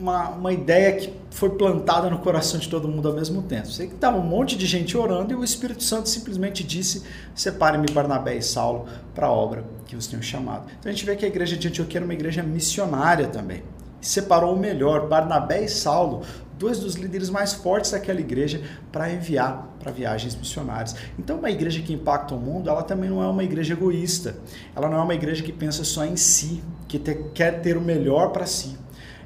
uma, 0.00 0.30
uma, 0.30 0.52
ideia 0.52 0.92
que 0.92 1.12
foi 1.30 1.50
plantada 1.50 2.08
no 2.08 2.18
coração 2.18 2.58
de 2.58 2.68
todo 2.68 2.88
mundo 2.88 3.08
ao 3.08 3.14
mesmo 3.14 3.42
tempo. 3.42 3.68
Sei 3.68 3.86
que 3.86 3.94
estava 3.94 4.16
um 4.16 4.22
monte 4.22 4.56
de 4.56 4.66
gente 4.66 4.96
orando 4.96 5.32
e 5.32 5.36
o 5.36 5.44
Espírito 5.44 5.82
Santo 5.82 6.08
simplesmente 6.08 6.64
disse: 6.64 7.02
separe-me 7.34 7.86
Barnabé 7.92 8.36
e 8.36 8.42
Saulo 8.42 8.86
para 9.14 9.26
a 9.26 9.32
obra 9.32 9.64
que 9.86 9.96
os 9.96 10.06
tenham 10.06 10.22
chamado. 10.22 10.70
Então 10.78 10.90
a 10.90 10.92
gente 10.92 11.04
vê 11.04 11.16
que 11.16 11.24
a 11.24 11.28
igreja 11.28 11.56
de 11.56 11.68
Antioquia 11.68 11.98
era 11.98 12.04
uma 12.04 12.14
igreja 12.14 12.42
missionária 12.42 13.28
também. 13.28 13.62
Separou 14.00 14.54
o 14.54 14.58
melhor, 14.58 15.08
Barnabé 15.08 15.64
e 15.64 15.68
Saulo, 15.68 16.22
dois 16.60 16.78
dos 16.78 16.94
líderes 16.94 17.30
mais 17.30 17.54
fortes 17.54 17.90
daquela 17.90 18.20
igreja 18.20 18.62
para 18.92 19.10
enviar 19.10 19.70
para 19.80 19.90
viagens 19.90 20.36
missionárias. 20.36 20.94
Então, 21.18 21.38
uma 21.38 21.50
igreja 21.50 21.80
que 21.80 21.94
impacta 21.94 22.34
o 22.34 22.38
mundo, 22.38 22.68
ela 22.68 22.82
também 22.82 23.08
não 23.08 23.22
é 23.22 23.26
uma 23.26 23.42
igreja 23.42 23.72
egoísta. 23.72 24.36
Ela 24.76 24.88
não 24.88 24.98
é 24.98 25.02
uma 25.02 25.14
igreja 25.14 25.42
que 25.42 25.52
pensa 25.52 25.84
só 25.84 26.04
em 26.04 26.16
si, 26.16 26.62
que 26.86 26.98
te, 26.98 27.14
quer 27.34 27.62
ter 27.62 27.78
o 27.78 27.80
melhor 27.80 28.30
para 28.30 28.44
si. 28.44 28.76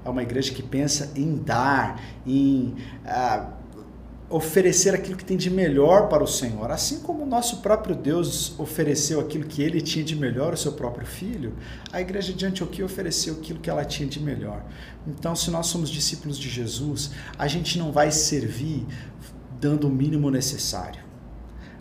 É 0.05 0.09
uma 0.09 0.23
igreja 0.23 0.53
que 0.53 0.63
pensa 0.63 1.13
em 1.17 1.37
dar, 1.37 2.01
em 2.27 2.75
ah, 3.07 3.53
oferecer 4.29 4.95
aquilo 4.95 5.17
que 5.17 5.25
tem 5.25 5.37
de 5.37 5.51
melhor 5.51 6.09
para 6.09 6.23
o 6.23 6.27
Senhor. 6.27 6.71
Assim 6.71 7.01
como 7.01 7.23
o 7.23 7.27
nosso 7.27 7.59
próprio 7.59 7.95
Deus 7.95 8.59
ofereceu 8.59 9.21
aquilo 9.21 9.45
que 9.45 9.63
ele 9.63 9.81
tinha 9.81 10.05
de 10.05 10.17
melhor 10.17 10.51
ao 10.51 10.57
seu 10.57 10.73
próprio 10.73 11.07
filho, 11.07 11.55
a 11.93 12.01
igreja 12.01 12.33
de 12.33 12.45
Antioquia 12.45 12.85
ofereceu 12.85 13.35
aquilo 13.35 13.61
que 13.61 13.71
ela 13.71 13.85
tinha 13.85 14.09
de 14.09 14.21
melhor. 14.21 14.65
Então, 15.07 15.37
se 15.37 15.51
nós 15.51 15.67
somos 15.67 15.91
discípulos 15.91 16.39
de 16.39 16.49
Jesus, 16.49 17.11
a 17.39 17.47
gente 17.47 17.79
não 17.79 17.93
vai 17.93 18.11
servir 18.11 18.87
dando 19.61 19.87
o 19.87 19.91
mínimo 19.91 20.31
necessário. 20.31 21.03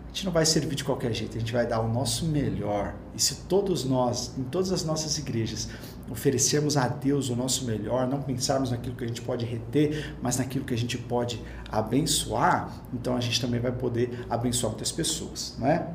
A 0.04 0.06
gente 0.08 0.26
não 0.26 0.32
vai 0.32 0.46
servir 0.46 0.76
de 0.76 0.84
qualquer 0.84 1.12
jeito, 1.12 1.36
a 1.36 1.40
gente 1.40 1.52
vai 1.52 1.66
dar 1.66 1.80
o 1.80 1.92
nosso 1.92 2.26
melhor. 2.26 2.94
E 3.16 3.20
se 3.20 3.34
todos 3.48 3.84
nós, 3.84 4.32
em 4.38 4.44
todas 4.44 4.70
as 4.70 4.84
nossas 4.84 5.18
igrejas, 5.18 5.68
oferecermos 6.10 6.76
a 6.76 6.86
Deus 6.86 7.30
o 7.30 7.36
nosso 7.36 7.64
melhor, 7.64 8.06
não 8.06 8.20
pensarmos 8.20 8.70
naquilo 8.70 8.94
que 8.94 9.04
a 9.04 9.06
gente 9.06 9.22
pode 9.22 9.44
reter, 9.44 10.14
mas 10.22 10.36
naquilo 10.36 10.64
que 10.64 10.74
a 10.74 10.78
gente 10.78 10.98
pode 10.98 11.42
abençoar, 11.70 12.70
então 12.92 13.16
a 13.16 13.20
gente 13.20 13.40
também 13.40 13.60
vai 13.60 13.72
poder 13.72 14.26
abençoar 14.28 14.72
muitas 14.72 14.92
pessoas, 14.92 15.56
não 15.58 15.66
é? 15.66 15.88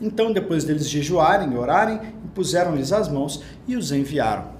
Então, 0.00 0.32
depois 0.32 0.64
deles 0.64 0.88
jejuarem 0.88 1.52
e 1.52 1.56
orarem, 1.56 2.00
impuseram-lhes 2.24 2.92
as 2.92 3.08
mãos 3.08 3.42
e 3.68 3.76
os 3.76 3.92
enviaram. 3.92 4.50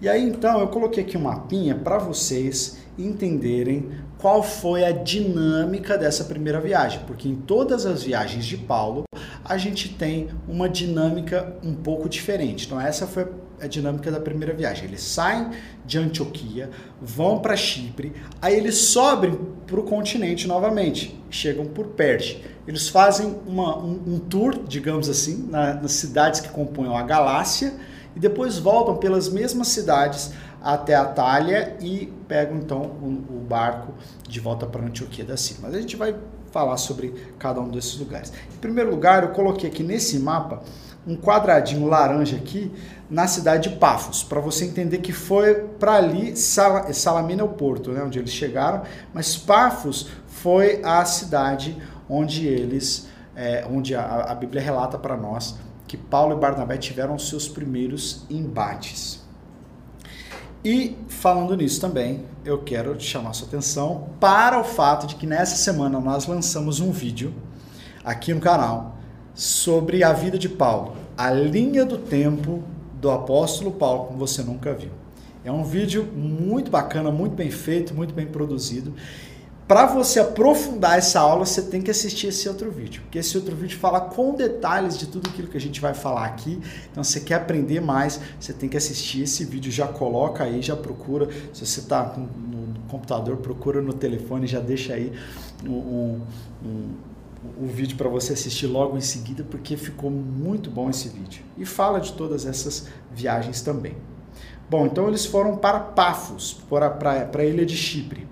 E 0.00 0.08
aí, 0.08 0.22
então, 0.28 0.60
eu 0.60 0.68
coloquei 0.68 1.04
aqui 1.04 1.16
um 1.16 1.22
mapinha 1.22 1.74
para 1.74 1.98
vocês 1.98 2.78
entenderem 2.98 3.90
qual 4.18 4.42
foi 4.42 4.84
a 4.84 4.90
dinâmica 4.90 5.96
dessa 5.96 6.24
primeira 6.24 6.60
viagem, 6.60 7.00
porque 7.06 7.28
em 7.28 7.36
todas 7.36 7.86
as 7.86 8.02
viagens 8.02 8.44
de 8.44 8.56
Paulo, 8.56 9.04
a 9.44 9.56
gente 9.56 9.90
tem 9.90 10.28
uma 10.48 10.68
dinâmica 10.68 11.56
um 11.62 11.74
pouco 11.74 12.08
diferente. 12.08 12.66
Então, 12.66 12.80
essa 12.80 13.06
foi 13.06 13.26
a 13.60 13.66
dinâmica 13.66 14.10
da 14.10 14.20
primeira 14.20 14.54
viagem. 14.54 14.84
Eles 14.84 15.02
saem 15.02 15.50
de 15.84 15.98
Antioquia, 15.98 16.70
vão 17.00 17.38
para 17.38 17.56
Chipre, 17.56 18.12
aí 18.40 18.56
eles 18.56 18.76
sobem 18.76 19.38
para 19.66 19.80
o 19.80 19.82
continente 19.82 20.46
novamente, 20.46 21.18
chegam 21.30 21.66
por 21.66 21.88
Perge. 21.88 22.42
Eles 22.66 22.88
fazem 22.88 23.36
uma, 23.46 23.78
um, 23.78 24.02
um, 24.06 24.18
tour, 24.18 24.64
digamos 24.66 25.08
assim, 25.08 25.48
na, 25.48 25.74
nas 25.74 25.92
cidades 25.92 26.40
que 26.40 26.48
compõem 26.48 26.94
a 26.94 27.02
Galácia 27.02 27.72
e 28.14 28.20
depois 28.20 28.58
voltam 28.58 28.96
pelas 28.96 29.28
mesmas 29.28 29.68
cidades 29.68 30.32
até 30.60 30.94
a 30.94 31.04
Talha 31.04 31.76
e 31.80 32.12
pegam 32.26 32.56
então 32.56 32.82
o, 32.82 33.36
o 33.36 33.46
barco 33.48 33.94
de 34.28 34.40
volta 34.40 34.66
para 34.66 34.84
Antioquia 34.84 35.24
da 35.24 35.36
Síria. 35.36 35.60
Mas 35.62 35.74
a 35.74 35.80
gente 35.80 35.96
vai 35.96 36.16
falar 36.50 36.76
sobre 36.76 37.14
cada 37.38 37.60
um 37.60 37.68
desses 37.68 37.96
lugares. 37.98 38.32
Em 38.52 38.58
primeiro 38.58 38.90
lugar, 38.90 39.22
eu 39.22 39.28
coloquei 39.30 39.68
aqui 39.68 39.82
nesse 39.82 40.18
mapa 40.18 40.62
um 41.06 41.16
quadradinho 41.16 41.86
laranja 41.86 42.36
aqui 42.36 42.72
na 43.08 43.28
cidade 43.28 43.70
de 43.70 43.76
Pafos, 43.76 44.24
para 44.24 44.40
você 44.40 44.64
entender 44.64 44.98
que 44.98 45.12
foi 45.12 45.54
para 45.54 45.94
ali, 45.94 46.36
Sal 46.36 46.92
Salamina 46.92 47.42
é 47.42 47.44
o 47.44 47.48
porto, 47.48 47.92
né, 47.92 48.02
onde 48.02 48.18
eles 48.18 48.32
chegaram, 48.32 48.82
mas 49.14 49.36
Pafos 49.36 50.08
foi 50.26 50.80
a 50.84 51.04
cidade 51.04 51.80
onde 52.08 52.46
eles, 52.46 53.08
é, 53.36 53.64
onde 53.70 53.94
a, 53.94 54.24
a 54.24 54.34
Bíblia 54.34 54.60
relata 54.60 54.98
para 54.98 55.16
nós 55.16 55.56
que 55.86 55.96
Paulo 55.96 56.36
e 56.36 56.40
Barnabé 56.40 56.76
tiveram 56.76 57.16
seus 57.16 57.46
primeiros 57.46 58.24
embates. 58.28 59.24
E 60.64 60.98
falando 61.06 61.56
nisso 61.56 61.80
também, 61.80 62.24
eu 62.44 62.58
quero 62.58 63.00
chamar 63.00 63.32
sua 63.34 63.46
atenção 63.46 64.08
para 64.18 64.58
o 64.58 64.64
fato 64.64 65.06
de 65.06 65.14
que 65.14 65.24
nessa 65.24 65.54
semana 65.54 66.00
nós 66.00 66.26
lançamos 66.26 66.80
um 66.80 66.90
vídeo 66.90 67.32
aqui 68.04 68.34
no 68.34 68.40
canal 68.40 68.95
sobre 69.36 70.02
a 70.02 70.14
vida 70.14 70.38
de 70.38 70.48
Paulo, 70.48 70.96
a 71.16 71.30
linha 71.30 71.84
do 71.84 71.98
tempo 71.98 72.64
do 72.94 73.10
apóstolo 73.10 73.70
Paulo, 73.70 74.06
como 74.06 74.18
você 74.18 74.42
nunca 74.42 74.72
viu. 74.72 74.90
É 75.44 75.52
um 75.52 75.62
vídeo 75.62 76.04
muito 76.04 76.70
bacana, 76.70 77.10
muito 77.10 77.36
bem 77.36 77.50
feito, 77.50 77.94
muito 77.94 78.14
bem 78.14 78.26
produzido. 78.26 78.94
Para 79.68 79.84
você 79.84 80.20
aprofundar 80.20 80.96
essa 80.96 81.20
aula, 81.20 81.44
você 81.44 81.60
tem 81.60 81.82
que 81.82 81.90
assistir 81.90 82.28
esse 82.28 82.48
outro 82.48 82.70
vídeo, 82.70 83.02
porque 83.02 83.18
esse 83.18 83.36
outro 83.36 83.54
vídeo 83.54 83.76
fala 83.78 84.00
com 84.00 84.34
detalhes 84.34 84.96
de 84.96 85.06
tudo 85.06 85.28
aquilo 85.28 85.48
que 85.48 85.56
a 85.56 85.60
gente 85.60 85.80
vai 85.80 85.92
falar 85.92 86.24
aqui. 86.24 86.60
Então, 86.90 87.04
se 87.04 87.12
você 87.12 87.20
quer 87.20 87.34
aprender 87.34 87.80
mais, 87.80 88.20
você 88.40 88.52
tem 88.52 88.68
que 88.68 88.76
assistir 88.76 89.22
esse 89.22 89.44
vídeo. 89.44 89.70
Já 89.70 89.88
coloca 89.88 90.44
aí, 90.44 90.62
já 90.62 90.76
procura. 90.76 91.28
Se 91.52 91.66
você 91.66 91.80
está 91.80 92.14
no 92.16 92.80
computador, 92.88 93.36
procura 93.38 93.82
no 93.82 93.92
telefone, 93.92 94.46
já 94.46 94.60
deixa 94.60 94.94
aí 94.94 95.12
um, 95.64 95.72
um, 95.72 96.20
um 96.64 96.94
o 97.60 97.66
vídeo 97.66 97.96
para 97.96 98.08
você 98.08 98.32
assistir 98.32 98.66
logo 98.66 98.96
em 98.96 99.00
seguida, 99.00 99.44
porque 99.44 99.76
ficou 99.76 100.10
muito 100.10 100.70
bom 100.70 100.90
esse 100.90 101.08
vídeo. 101.08 101.42
E 101.56 101.64
fala 101.64 102.00
de 102.00 102.12
todas 102.12 102.46
essas 102.46 102.88
viagens 103.12 103.60
também. 103.60 103.96
Bom, 104.68 104.86
então 104.86 105.08
eles 105.08 105.24
foram 105.24 105.56
para 105.56 105.78
Pafos, 105.78 106.60
para 106.68 107.40
a 107.40 107.44
ilha 107.44 107.64
de 107.64 107.76
Chipre. 107.76 108.26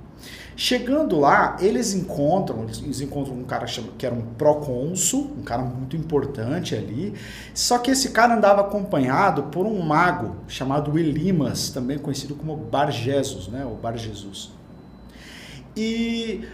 Chegando 0.56 1.18
lá, 1.18 1.56
eles 1.60 1.94
encontram, 1.94 2.62
eles 2.62 3.00
encontram 3.00 3.34
um 3.34 3.42
cara 3.42 3.66
que 3.98 4.06
era 4.06 4.14
um 4.14 4.22
procônsul, 4.22 5.32
um 5.36 5.42
cara 5.42 5.62
muito 5.62 5.96
importante 5.96 6.76
ali. 6.76 7.12
Só 7.52 7.78
que 7.78 7.90
esse 7.90 8.10
cara 8.10 8.36
andava 8.36 8.60
acompanhado 8.60 9.44
por 9.44 9.66
um 9.66 9.80
mago 9.82 10.36
chamado 10.46 10.96
Elimas, 10.96 11.70
também 11.70 11.98
conhecido 11.98 12.36
como 12.36 12.56
Bar 12.56 12.92
Jesus, 12.92 13.48
né, 13.48 13.64
o 13.64 13.74
Bar 13.74 13.96
Jesus. 13.96 14.52
E 15.76 16.46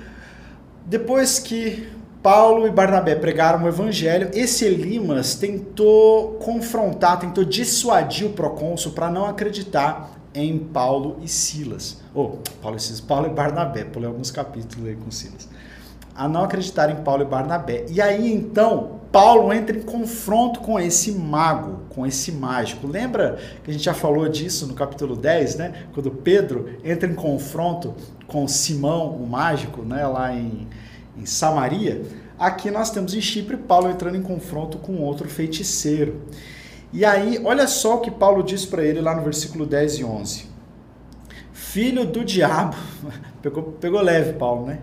depois 0.87 1.39
que 1.39 1.87
Paulo 2.23 2.67
e 2.67 2.71
Barnabé 2.71 3.15
pregaram 3.15 3.65
o 3.65 3.69
evangelho. 3.69 4.31
Esse 4.35 4.67
Elimas 4.67 5.35
tentou 5.35 6.33
confrontar, 6.35 7.19
tentou 7.19 7.45
dissuadir 7.45 8.27
o 8.27 8.31
procônsul 8.31 8.93
para 8.93 9.11
não 9.11 9.25
acreditar 9.25 10.11
em 10.35 10.59
Paulo 10.59 11.19
e 11.23 11.29
Silas. 11.29 11.99
Ou 12.15 12.41
oh, 12.43 12.61
Paulo 12.61 12.77
e 12.77 12.81
Silas, 12.81 13.01
Paulo 13.01 13.27
e 13.27 13.31
Barnabé, 13.31 13.85
pulei 13.85 14.07
alguns 14.07 14.31
capítulos 14.31 14.87
aí 14.87 14.97
com 14.97 15.11
Silas. 15.11 15.49
A 16.15 16.29
não 16.29 16.45
acreditar 16.45 16.91
em 16.91 16.97
Paulo 16.97 17.23
e 17.23 17.27
Barnabé. 17.27 17.87
E 17.89 18.03
aí 18.03 18.31
então, 18.31 19.01
Paulo 19.11 19.51
entra 19.51 19.75
em 19.75 19.81
confronto 19.81 20.61
com 20.61 20.79
esse 20.79 21.13
mago, 21.13 21.81
com 21.89 22.07
esse 22.07 22.31
mágico. 22.33 22.87
Lembra 22.87 23.39
que 23.65 23.71
a 23.71 23.73
gente 23.73 23.85
já 23.85 23.95
falou 23.95 24.29
disso 24.29 24.67
no 24.67 24.75
capítulo 24.75 25.17
10, 25.17 25.57
né? 25.57 25.85
Quando 25.95 26.11
Pedro 26.11 26.69
entra 26.85 27.09
em 27.09 27.15
confronto 27.15 27.95
com 28.27 28.47
Simão, 28.47 29.09
o 29.09 29.27
mágico, 29.27 29.81
né, 29.83 30.07
lá 30.07 30.35
em 30.35 30.69
em 31.17 31.27
Samaria, 31.27 32.03
aqui 32.39 32.71
nós 32.71 32.91
temos 32.91 33.15
em 33.15 33.21
Chipre 33.21 33.57
Paulo 33.57 33.91
entrando 33.91 34.17
em 34.17 34.23
confronto 34.23 34.79
com 34.79 34.99
outro 34.99 35.29
feiticeiro. 35.29 36.23
E 36.93 37.05
aí, 37.05 37.41
olha 37.45 37.69
só 37.69 37.97
o 37.97 38.01
que 38.01 38.11
Paulo 38.11 38.43
diz 38.43 38.67
para 38.67 38.85
ele 38.85 39.01
lá 39.01 39.15
no 39.15 39.23
versículo 39.23 39.65
10 39.65 39.99
e 39.99 40.05
11. 40.05 40.47
Filho 41.53 42.05
do 42.05 42.25
diabo, 42.25 42.77
pegou, 43.41 43.63
pegou 43.63 44.01
leve 44.01 44.33
Paulo, 44.33 44.67
né? 44.67 44.81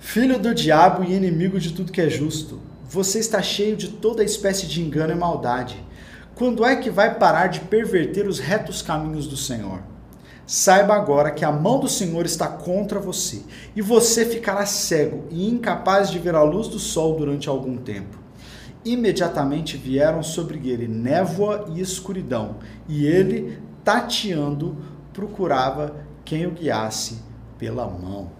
Filho 0.00 0.38
do 0.38 0.54
diabo 0.54 1.04
e 1.04 1.14
inimigo 1.14 1.60
de 1.60 1.72
tudo 1.72 1.92
que 1.92 2.00
é 2.00 2.08
justo, 2.08 2.60
você 2.88 3.18
está 3.18 3.42
cheio 3.42 3.76
de 3.76 3.88
toda 3.88 4.24
espécie 4.24 4.66
de 4.66 4.80
engano 4.80 5.12
e 5.12 5.16
maldade. 5.16 5.76
Quando 6.34 6.64
é 6.64 6.76
que 6.76 6.88
vai 6.88 7.14
parar 7.16 7.48
de 7.48 7.60
perverter 7.60 8.26
os 8.26 8.38
retos 8.38 8.80
caminhos 8.80 9.26
do 9.26 9.36
Senhor? 9.36 9.80
Saiba 10.48 10.94
agora 10.94 11.30
que 11.30 11.44
a 11.44 11.52
mão 11.52 11.78
do 11.78 11.86
Senhor 11.86 12.24
está 12.24 12.48
contra 12.48 12.98
você, 12.98 13.42
e 13.76 13.82
você 13.82 14.24
ficará 14.24 14.64
cego 14.64 15.24
e 15.30 15.46
incapaz 15.46 16.10
de 16.10 16.18
ver 16.18 16.34
a 16.34 16.42
luz 16.42 16.68
do 16.68 16.78
sol 16.78 17.18
durante 17.18 17.50
algum 17.50 17.76
tempo. 17.76 18.18
Imediatamente 18.82 19.76
vieram 19.76 20.22
sobre 20.22 20.70
ele 20.70 20.88
névoa 20.88 21.66
e 21.68 21.82
escuridão, 21.82 22.56
e 22.88 23.04
ele, 23.04 23.58
tateando, 23.84 24.78
procurava 25.12 25.96
quem 26.24 26.46
o 26.46 26.52
guiasse 26.52 27.18
pela 27.58 27.86
mão. 27.86 28.30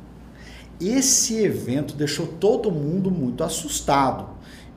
Esse 0.81 1.37
evento 1.37 1.95
deixou 1.95 2.27
todo 2.27 2.73
mundo 2.73 3.11
muito 3.11 3.45
assustado. 3.45 4.31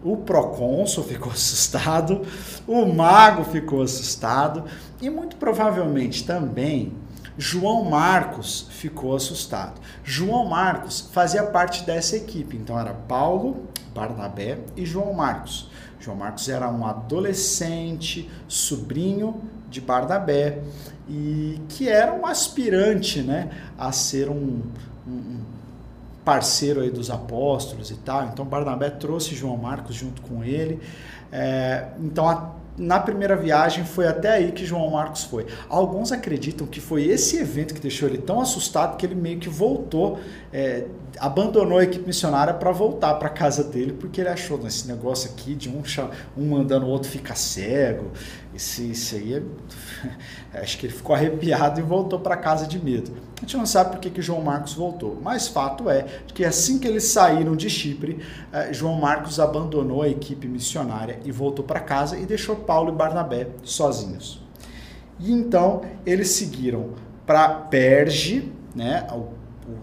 O 0.03 0.17
procônsul 0.17 1.05
ficou 1.05 1.31
assustado, 1.31 2.23
o 2.67 2.85
mago 2.87 3.45
ficou 3.45 3.81
assustado 3.81 4.65
e 5.01 5.09
muito 5.09 5.37
provavelmente 5.37 6.25
também 6.25 6.91
João 7.41 7.85
Marcos 7.85 8.67
ficou 8.69 9.15
assustado. 9.15 9.81
João 10.03 10.45
Marcos 10.45 11.09
fazia 11.11 11.43
parte 11.43 11.83
dessa 11.83 12.15
equipe, 12.15 12.55
então 12.55 12.79
era 12.79 12.93
Paulo, 12.93 13.65
Barnabé 13.95 14.59
e 14.77 14.85
João 14.85 15.11
Marcos. 15.11 15.67
João 15.99 16.15
Marcos 16.15 16.47
era 16.47 16.69
um 16.69 16.85
adolescente, 16.85 18.29
sobrinho 18.47 19.41
de 19.71 19.81
Barnabé, 19.81 20.61
e 21.09 21.59
que 21.67 21.89
era 21.89 22.13
um 22.13 22.27
aspirante 22.27 23.23
né, 23.23 23.49
a 23.75 23.91
ser 23.91 24.29
um, 24.29 24.61
um 25.07 25.39
parceiro 26.23 26.81
aí 26.81 26.91
dos 26.91 27.09
apóstolos 27.09 27.89
e 27.89 27.95
tal. 27.95 28.25
Então 28.25 28.45
Barnabé 28.45 28.91
trouxe 28.91 29.33
João 29.33 29.57
Marcos 29.57 29.95
junto 29.95 30.21
com 30.21 30.43
ele. 30.43 30.79
É, 31.31 31.87
então 31.99 32.29
a 32.29 32.60
na 32.77 32.99
primeira 32.99 33.35
viagem 33.35 33.83
foi 33.83 34.07
até 34.07 34.31
aí 34.31 34.51
que 34.51 34.65
João 34.65 34.89
Marcos 34.89 35.23
foi. 35.23 35.45
Alguns 35.69 36.11
acreditam 36.11 36.65
que 36.65 36.79
foi 36.79 37.05
esse 37.05 37.37
evento 37.37 37.73
que 37.73 37.81
deixou 37.81 38.07
ele 38.07 38.17
tão 38.17 38.39
assustado 38.39 38.97
que 38.97 39.05
ele 39.05 39.15
meio 39.15 39.39
que 39.39 39.49
voltou, 39.49 40.19
é, 40.53 40.85
abandonou 41.19 41.79
a 41.79 41.83
equipe 41.83 42.05
missionária 42.05 42.53
para 42.53 42.71
voltar 42.71 43.15
para 43.15 43.29
casa 43.29 43.63
dele, 43.63 43.93
porque 43.93 44.21
ele 44.21 44.29
achou 44.29 44.57
nesse 44.57 44.87
negócio 44.87 45.29
aqui 45.29 45.53
de 45.53 45.69
um, 45.69 45.81
um 46.37 46.49
mandando 46.49 46.85
o 46.85 46.89
outro 46.89 47.09
ficar 47.09 47.35
cego. 47.35 48.11
Esse, 48.53 48.91
isso 48.91 49.15
aí 49.15 49.33
é, 49.33 49.41
acho 50.61 50.77
que 50.77 50.85
ele 50.85 50.93
ficou 50.93 51.15
arrepiado 51.15 51.79
e 51.79 51.83
voltou 51.83 52.19
para 52.19 52.35
casa 52.35 52.67
de 52.67 52.83
medo. 52.83 53.11
A 53.37 53.41
gente 53.41 53.57
não 53.57 53.65
sabe 53.65 53.91
por 53.91 53.99
que, 53.99 54.09
que 54.09 54.21
João 54.21 54.41
Marcos 54.41 54.73
voltou, 54.73 55.17
mas 55.21 55.47
fato 55.47 55.89
é 55.89 56.03
que 56.33 56.43
assim 56.43 56.77
que 56.77 56.87
eles 56.87 57.05
saíram 57.05 57.55
de 57.55 57.69
Chipre, 57.69 58.19
é, 58.51 58.73
João 58.73 58.95
Marcos 58.95 59.39
abandonou 59.39 60.01
a 60.01 60.09
equipe 60.09 60.47
missionária 60.47 61.19
e 61.23 61.31
voltou 61.31 61.63
para 61.65 61.79
casa 61.79 62.17
e 62.17 62.25
deixou 62.25 62.55
Paulo 62.55 62.91
e 62.91 62.95
Barnabé 62.95 63.47
sozinhos. 63.63 64.41
E 65.19 65.31
então 65.31 65.81
eles 66.05 66.29
seguiram 66.29 66.91
para 67.25 67.47
Perge, 67.47 68.51
né, 68.75 69.07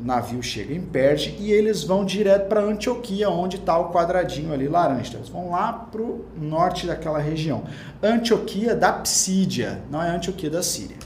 o 0.01 0.05
navio 0.05 0.43
chega 0.43 0.75
em 0.75 0.81
Perge 0.81 1.37
e 1.39 1.51
eles 1.51 1.83
vão 1.85 2.05
direto 2.05 2.49
para 2.49 2.61
Antioquia, 2.61 3.29
onde 3.31 3.57
está 3.57 3.79
o 3.79 3.93
quadradinho 3.93 4.53
ali 4.53 4.69
laranja. 4.69 5.09
Então, 5.09 5.21
eles 5.21 5.31
vão 5.31 5.51
lá 5.51 5.73
para 5.73 6.03
o 6.03 6.25
norte 6.37 6.87
daquela 6.87 7.19
região. 7.19 7.65
Antioquia 8.03 8.75
da 8.75 8.93
Psídia, 8.93 9.81
não 9.91 10.03
é 10.03 10.11
Antioquia 10.11 10.51
da 10.51 10.63
Síria. 10.63 10.97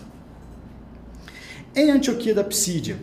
Em 1.74 1.90
Antioquia 1.90 2.34
da 2.34 2.44
Psídia, 2.44 2.98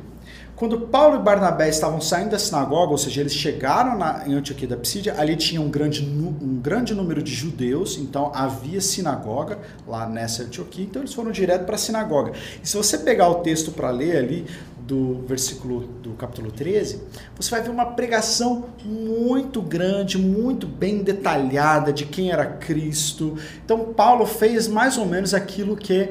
quando 0.59 0.77
Paulo 0.81 1.15
e 1.15 1.23
Barnabé 1.23 1.69
estavam 1.69 2.01
saindo 2.01 2.31
da 2.31 2.37
sinagoga, 2.37 2.91
ou 2.91 2.97
seja, 2.97 3.21
eles 3.21 3.33
chegaram 3.33 3.97
na, 3.97 4.27
em 4.27 4.33
Antioquia 4.33 4.67
da 4.67 4.75
Psídia, 4.75 5.15
ali 5.17 5.37
tinha 5.37 5.61
um 5.61 5.69
grande, 5.69 6.03
um 6.03 6.59
grande 6.61 6.93
número 6.93 7.23
de 7.23 7.33
judeus, 7.33 7.97
então 7.97 8.29
havia 8.35 8.81
sinagoga 8.81 9.57
lá 9.87 10.05
nessa 10.05 10.43
Antioquia, 10.43 10.83
então 10.83 11.01
eles 11.01 11.13
foram 11.13 11.31
direto 11.31 11.63
para 11.63 11.75
a 11.75 11.77
sinagoga. 11.77 12.33
E 12.61 12.67
se 12.67 12.75
você 12.75 12.97
pegar 12.97 13.29
o 13.29 13.35
texto 13.35 13.71
para 13.71 13.89
ler 13.89 14.17
ali, 14.17 14.45
do 14.89 15.21
versículo 15.27 15.81
do 16.01 16.13
capítulo 16.13 16.51
13, 16.51 16.99
você 17.37 17.51
vai 17.51 17.61
ver 17.61 17.69
uma 17.69 17.85
pregação 17.85 18.69
muito 18.83 19.61
grande, 19.61 20.17
muito 20.17 20.65
bem 20.65 21.03
detalhada 21.03 21.93
de 21.93 22.07
quem 22.07 22.31
era 22.31 22.43
Cristo. 22.43 23.37
Então, 23.63 23.93
Paulo 23.93 24.25
fez 24.25 24.67
mais 24.67 24.97
ou 24.97 25.05
menos 25.05 25.35
aquilo 25.35 25.77
que 25.77 26.09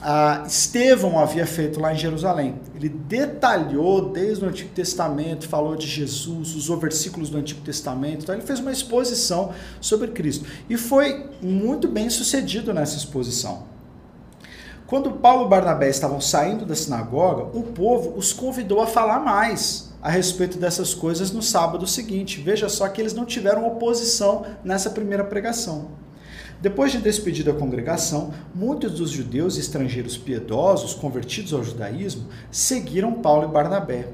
ah, 0.00 0.44
Estevão 0.46 1.18
havia 1.18 1.44
feito 1.44 1.80
lá 1.80 1.92
em 1.92 1.98
Jerusalém. 1.98 2.54
Ele 2.76 2.88
detalhou 2.88 4.10
desde 4.12 4.44
o 4.44 4.48
Antigo 4.48 4.70
Testamento, 4.72 5.48
falou 5.48 5.74
de 5.74 5.88
Jesus, 5.88 6.54
usou 6.54 6.78
versículos 6.78 7.30
do 7.30 7.36
Antigo 7.36 7.62
Testamento. 7.62 8.22
Então, 8.22 8.32
ele 8.32 8.46
fez 8.46 8.60
uma 8.60 8.70
exposição 8.70 9.52
sobre 9.80 10.06
Cristo 10.08 10.46
e 10.68 10.76
foi 10.76 11.30
muito 11.42 11.88
bem 11.88 12.08
sucedido 12.08 12.72
nessa 12.72 12.96
exposição. 12.96 13.79
Quando 14.90 15.12
Paulo 15.12 15.46
e 15.46 15.48
Barnabé 15.48 15.88
estavam 15.88 16.20
saindo 16.20 16.66
da 16.66 16.74
sinagoga, 16.74 17.56
o 17.56 17.62
povo 17.62 18.18
os 18.18 18.32
convidou 18.32 18.80
a 18.80 18.88
falar 18.88 19.20
mais 19.20 19.88
a 20.02 20.10
respeito 20.10 20.58
dessas 20.58 20.92
coisas 20.92 21.30
no 21.30 21.40
sábado 21.40 21.86
seguinte. 21.86 22.40
Veja 22.40 22.68
só 22.68 22.88
que 22.88 23.00
eles 23.00 23.14
não 23.14 23.24
tiveram 23.24 23.64
oposição 23.68 24.44
nessa 24.64 24.90
primeira 24.90 25.22
pregação. 25.22 25.92
Depois 26.60 26.90
de 26.90 26.98
despedir 26.98 27.44
da 27.44 27.52
congregação, 27.52 28.34
muitos 28.52 28.94
dos 28.94 29.10
judeus 29.10 29.56
e 29.56 29.60
estrangeiros 29.60 30.18
piedosos 30.18 30.92
convertidos 30.92 31.54
ao 31.54 31.62
judaísmo 31.62 32.26
seguiram 32.50 33.12
Paulo 33.12 33.48
e 33.48 33.52
Barnabé. 33.52 34.08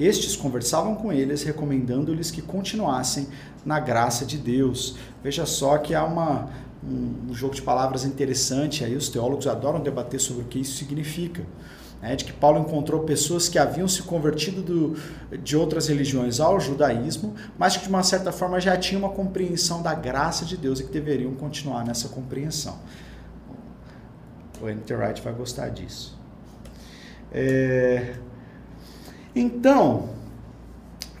Estes 0.00 0.34
conversavam 0.34 0.94
com 0.94 1.12
eles, 1.12 1.42
recomendando-lhes 1.42 2.30
que 2.30 2.40
continuassem 2.40 3.28
na 3.66 3.78
graça 3.78 4.24
de 4.24 4.38
Deus. 4.38 4.96
Veja 5.22 5.44
só 5.44 5.76
que 5.76 5.94
há 5.94 6.02
uma, 6.02 6.48
um, 6.84 7.30
um 7.30 7.34
jogo 7.34 7.54
de 7.54 7.62
palavras 7.62 8.04
interessante, 8.04 8.84
aí 8.84 8.96
os 8.96 9.08
teólogos 9.08 9.46
adoram 9.46 9.80
debater 9.80 10.20
sobre 10.20 10.42
o 10.42 10.46
que 10.46 10.58
isso 10.58 10.76
significa. 10.76 11.44
Né, 12.00 12.16
de 12.16 12.24
que 12.24 12.32
Paulo 12.32 12.58
encontrou 12.58 13.04
pessoas 13.04 13.48
que 13.48 13.56
haviam 13.60 13.86
se 13.86 14.02
convertido 14.02 14.60
do, 14.60 14.96
de 15.38 15.56
outras 15.56 15.86
religiões 15.86 16.40
ao 16.40 16.58
judaísmo, 16.58 17.36
mas 17.56 17.76
que 17.76 17.84
de 17.84 17.88
uma 17.88 18.02
certa 18.02 18.32
forma 18.32 18.60
já 18.60 18.76
tinham 18.76 19.02
uma 19.02 19.10
compreensão 19.10 19.80
da 19.80 19.94
graça 19.94 20.44
de 20.44 20.56
Deus 20.56 20.80
e 20.80 20.82
que 20.82 20.90
deveriam 20.90 21.32
continuar 21.34 21.86
nessa 21.86 22.08
compreensão. 22.08 22.76
O 24.60 24.64
Wright 24.64 25.22
vai 25.22 25.32
gostar 25.32 25.68
disso. 25.68 26.18
É... 27.30 28.16
Então, 29.34 30.08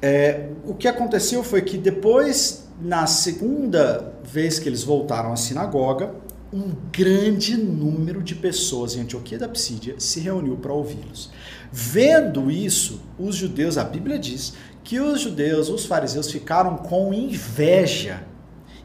é, 0.00 0.48
o 0.64 0.74
que 0.74 0.86
aconteceu 0.86 1.42
foi 1.44 1.62
que 1.62 1.78
depois, 1.78 2.61
na 2.80 3.06
segunda 3.06 4.14
vez 4.24 4.58
que 4.58 4.68
eles 4.68 4.82
voltaram 4.82 5.32
à 5.32 5.36
sinagoga, 5.36 6.14
um 6.52 6.72
grande 6.92 7.56
número 7.56 8.22
de 8.22 8.34
pessoas 8.34 8.94
em 8.94 9.00
Antioquia 9.00 9.38
da 9.38 9.48
Psídia 9.48 9.94
se 9.98 10.20
reuniu 10.20 10.56
para 10.56 10.72
ouvi-los. 10.72 11.30
Vendo 11.70 12.50
isso, 12.50 13.00
os 13.18 13.34
judeus, 13.34 13.78
a 13.78 13.84
Bíblia 13.84 14.18
diz 14.18 14.52
que 14.84 15.00
os 15.00 15.20
judeus, 15.20 15.70
os 15.70 15.86
fariseus, 15.86 16.30
ficaram 16.30 16.76
com 16.76 17.14
inveja 17.14 18.24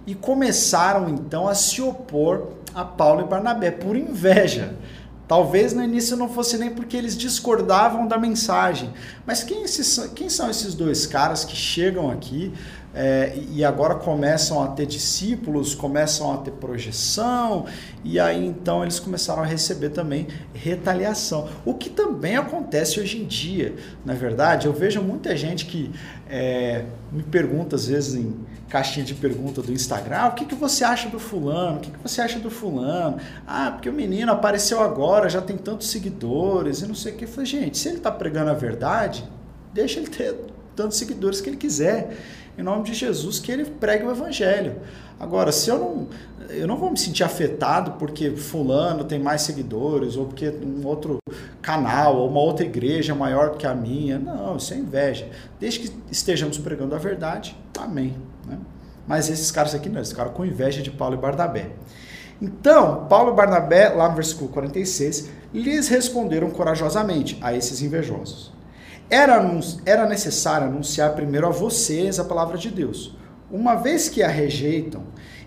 e 0.06 0.16
começaram 0.16 1.10
então 1.10 1.48
a 1.48 1.54
se 1.54 1.82
opor 1.82 2.54
a 2.74 2.86
Paulo 2.86 3.22
e 3.22 3.26
Barnabé 3.26 3.72
por 3.72 3.98
inveja. 3.98 4.76
Talvez 5.28 5.74
no 5.74 5.84
início 5.84 6.16
não 6.16 6.30
fosse 6.30 6.58
nem 6.58 6.70
porque 6.70 6.96
eles 6.96 7.18
discordavam 7.18 8.08
da 8.08 8.18
mensagem. 8.18 8.94
Mas 9.26 9.44
quem, 9.44 9.64
esses, 9.64 9.98
quem 10.16 10.30
são 10.30 10.50
esses 10.50 10.74
dois 10.74 11.06
caras 11.06 11.44
que 11.44 11.56
chegam 11.56 12.10
aqui 12.10 12.54
é, 12.96 13.38
e 13.52 13.64
agora 13.64 13.94
começam 13.94 14.64
a 14.64 14.70
ter 14.70 14.86
discípulos, 14.86 15.76
começam 15.76 16.34
a 16.34 16.38
ter 16.38 16.52
projeção, 16.52 17.66
e 18.04 18.20
aí 18.20 18.44
então 18.44 18.82
eles 18.82 19.00
começaram 19.00 19.44
a 19.44 19.46
receber 19.46 19.90
também 19.90 20.28
retaliação. 20.54 21.48
O 21.64 21.76
que 21.76 21.90
também 21.90 22.38
acontece 22.38 23.00
hoje 23.00 23.22
em 23.22 23.26
dia, 23.26 23.76
na 24.04 24.14
é 24.14 24.16
verdade, 24.16 24.66
eu 24.66 24.74
vejo 24.74 25.00
muita 25.02 25.38
gente 25.38 25.66
que 25.66 25.92
é, 26.28 26.86
me 27.12 27.22
pergunta 27.22 27.76
às 27.76 27.86
vezes 27.86 28.16
em 28.16 28.34
caixinha 28.70 29.06
de 29.06 29.14
pergunta 29.14 29.62
do 29.62 29.72
Instagram, 29.72 30.18
ah, 30.18 30.28
o 30.28 30.32
que, 30.34 30.46
que 30.46 30.56
você 30.56 30.84
acha 30.84 31.10
do 31.10 31.20
fulano? 31.20 31.78
O 31.78 31.80
que, 31.80 31.92
que 31.92 32.00
você 32.00 32.22
acha 32.22 32.38
do 32.40 32.50
fulano? 32.50 33.18
Ah, 33.46 33.72
porque 33.72 33.90
o 33.90 33.94
menino 33.94 34.32
apareceu 34.32 34.82
agora, 34.82 35.30
já 35.30 35.42
tem 35.42 35.58
tantos 35.58 35.90
seguidores 35.90 36.82
e 36.82 36.88
não 36.88 36.96
sei 36.96 37.14
o 37.14 37.16
que. 37.16 37.26
Eu 37.26 37.30
falei, 37.30 37.46
gente, 37.46 37.78
se 37.78 37.88
ele 37.88 37.98
está 37.98 38.12
pregando 38.12 38.52
a 38.52 38.54
verdade, 38.54 39.24
deixa 39.74 40.00
ele 40.00 40.10
ter 40.10 40.36
tantos 40.76 40.98
seguidores 40.98 41.40
que 41.40 41.50
ele 41.50 41.58
quiser. 41.58 42.16
Em 42.58 42.64
nome 42.64 42.84
de 42.86 42.94
Jesus, 42.94 43.38
que 43.38 43.52
ele 43.52 43.66
pregue 43.66 44.04
o 44.04 44.12
evangelho. 44.12 44.78
Agora, 45.20 45.52
se 45.52 45.70
eu 45.70 45.78
não, 45.78 46.08
eu 46.50 46.68
não 46.68 46.76
vou 46.76 46.90
me 46.90 46.98
sentir 46.98 47.24
afetado 47.24 47.92
porque 47.94 48.32
fulano 48.32 49.04
tem 49.04 49.20
mais 49.20 49.44
seguidores 49.44 50.16
ou 50.16 50.26
porque 50.26 50.50
um 50.50 50.86
outro 50.86 51.20
canal 51.62 52.18
ou 52.18 52.30
uma 52.30 52.40
outra 52.40 52.66
igreja 52.66 53.14
é 53.14 53.16
maior 53.16 53.52
do 53.52 53.58
que 53.58 53.68
a 53.68 53.76
minha. 53.76 54.18
Não, 54.18 54.58
isso 54.58 54.74
é 54.74 54.78
inveja. 54.78 55.30
Desde 55.60 55.82
que 55.82 55.92
estejamos 56.12 56.58
pregando 56.58 56.96
a 56.96 56.98
verdade, 56.98 57.56
amém. 57.78 58.16
Mas 59.08 59.30
esses 59.30 59.50
caras 59.50 59.74
aqui 59.74 59.90
não, 59.90 60.02
esses 60.02 60.14
caras 60.14 60.34
com 60.34 60.46
inveja 60.46 60.82
de 60.82 60.92
Paulo 60.92 61.16
e 61.16 61.18
Barnabé. 61.18 61.72
Então, 62.42 63.08
Paulo 63.08 63.32
e 63.32 63.36
Barnabé, 63.36 63.90
lá 63.90 64.10
no 64.10 64.16
versículo 64.16 64.50
46, 64.50 65.30
lhes 65.54 65.88
responderam 65.88 66.50
corajosamente 66.52 67.38
a 67.42 67.54
esses 67.54 67.82
invejosos. 67.82 68.54
Era, 69.10 69.42
era 69.86 70.06
necessário 70.06 70.68
anunciar 70.68 71.16
primeiro 71.16 71.48
a 71.48 71.52
vocês 71.52 72.20
a 72.20 72.26
palavra 72.26 72.58
de 72.58 72.70
Deus. 72.70 73.16
Uma 73.50 73.76
vez 73.76 74.10
que 74.10 74.22
a 74.22 74.28
rejeitam 74.28 75.04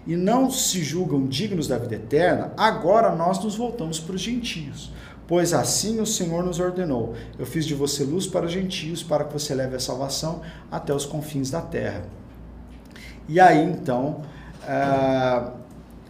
e 0.06 0.16
não 0.16 0.50
se 0.50 0.82
julgam 0.82 1.26
dignos 1.26 1.68
da 1.68 1.76
vida 1.76 1.96
eterna, 1.96 2.52
agora 2.56 3.14
nós 3.14 3.38
nos 3.44 3.54
voltamos 3.54 4.00
para 4.00 4.14
os 4.14 4.20
gentios. 4.20 4.90
Pois 5.28 5.52
assim 5.52 6.00
o 6.00 6.06
Senhor 6.06 6.42
nos 6.42 6.58
ordenou: 6.58 7.14
Eu 7.38 7.44
fiz 7.44 7.66
de 7.66 7.74
você 7.74 8.02
luz 8.02 8.26
para 8.26 8.46
os 8.46 8.52
gentios, 8.52 9.02
para 9.02 9.24
que 9.24 9.32
você 9.32 9.54
leve 9.54 9.76
a 9.76 9.80
salvação 9.80 10.40
até 10.70 10.92
os 10.92 11.04
confins 11.04 11.50
da 11.50 11.60
terra. 11.60 12.02
E 13.30 13.38
aí 13.38 13.62
então 13.62 14.22
uh, 14.64 15.52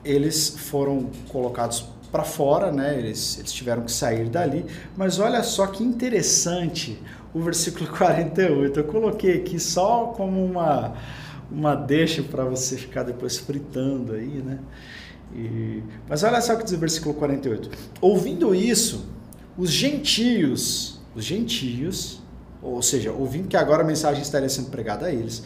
eles 0.02 0.48
foram 0.56 1.10
colocados 1.28 1.84
para 2.10 2.24
fora, 2.24 2.72
né? 2.72 2.98
Eles, 2.98 3.38
eles 3.38 3.52
tiveram 3.52 3.82
que 3.82 3.92
sair 3.92 4.30
dali. 4.30 4.64
Mas 4.96 5.18
olha 5.18 5.42
só 5.42 5.66
que 5.66 5.84
interessante 5.84 6.98
o 7.34 7.40
versículo 7.40 7.86
48. 7.94 8.80
Eu 8.80 8.84
coloquei 8.84 9.36
aqui 9.36 9.60
só 9.60 10.06
como 10.16 10.42
uma, 10.42 10.94
uma 11.52 11.74
deixa 11.74 12.22
para 12.22 12.42
você 12.44 12.78
ficar 12.78 13.02
depois 13.02 13.36
fritando 13.36 14.14
aí, 14.14 14.42
né? 14.42 14.58
E, 15.34 15.82
mas 16.08 16.22
olha 16.22 16.40
só 16.40 16.54
o 16.54 16.56
que 16.56 16.64
diz 16.64 16.72
o 16.72 16.78
versículo 16.78 17.14
48. 17.14 17.70
Ouvindo 18.00 18.54
isso, 18.54 19.04
os 19.58 19.70
gentios, 19.70 20.98
os 21.14 21.22
gentios, 21.22 22.22
ou 22.62 22.80
seja, 22.80 23.12
ouvindo 23.12 23.46
que 23.46 23.58
agora 23.58 23.82
a 23.82 23.86
mensagem 23.86 24.22
estaria 24.22 24.48
sendo 24.48 24.70
pregada 24.70 25.06
a 25.06 25.12
eles, 25.12 25.44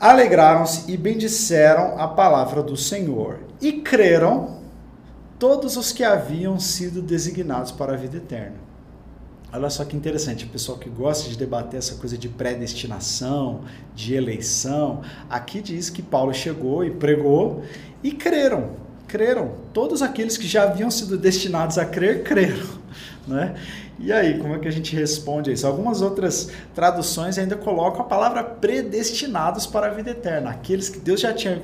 alegraram-se 0.00 0.90
e 0.90 0.96
bendisseram 0.96 1.98
a 1.98 2.08
palavra 2.08 2.62
do 2.62 2.76
Senhor 2.76 3.40
e 3.60 3.72
creram 3.72 4.56
todos 5.38 5.76
os 5.76 5.92
que 5.92 6.04
haviam 6.04 6.58
sido 6.58 7.02
designados 7.02 7.72
para 7.72 7.94
a 7.94 7.96
vida 7.96 8.16
eterna. 8.16 8.66
Olha 9.52 9.70
só 9.70 9.84
que 9.84 9.96
interessante, 9.96 10.44
o 10.44 10.48
pessoal 10.48 10.76
que 10.76 10.88
gosta 10.88 11.30
de 11.30 11.38
debater 11.38 11.78
essa 11.78 11.94
coisa 11.94 12.18
de 12.18 12.28
predestinação, 12.28 13.62
de 13.94 14.14
eleição, 14.14 15.02
aqui 15.30 15.62
diz 15.62 15.88
que 15.88 16.02
Paulo 16.02 16.34
chegou 16.34 16.84
e 16.84 16.90
pregou 16.90 17.62
e 18.02 18.12
creram, 18.12 18.72
creram. 19.06 19.52
Todos 19.72 20.02
aqueles 20.02 20.36
que 20.36 20.46
já 20.46 20.64
haviam 20.64 20.90
sido 20.90 21.16
destinados 21.16 21.78
a 21.78 21.84
crer, 21.84 22.22
creram. 22.22 22.66
Né? 23.26 23.56
E 23.98 24.12
aí, 24.12 24.38
como 24.38 24.54
é 24.54 24.58
que 24.58 24.68
a 24.68 24.72
gente 24.72 24.94
responde 24.94 25.50
a 25.50 25.52
isso? 25.52 25.66
Algumas 25.66 26.02
outras 26.02 26.50
traduções 26.74 27.38
ainda 27.38 27.56
colocam 27.56 28.02
a 28.02 28.04
palavra 28.04 28.44
predestinados 28.44 29.66
para 29.66 29.86
a 29.86 29.90
vida 29.90 30.10
eterna. 30.10 30.50
Aqueles 30.50 30.88
que 30.88 30.98
Deus 30.98 31.20
já 31.20 31.32
tinha 31.32 31.62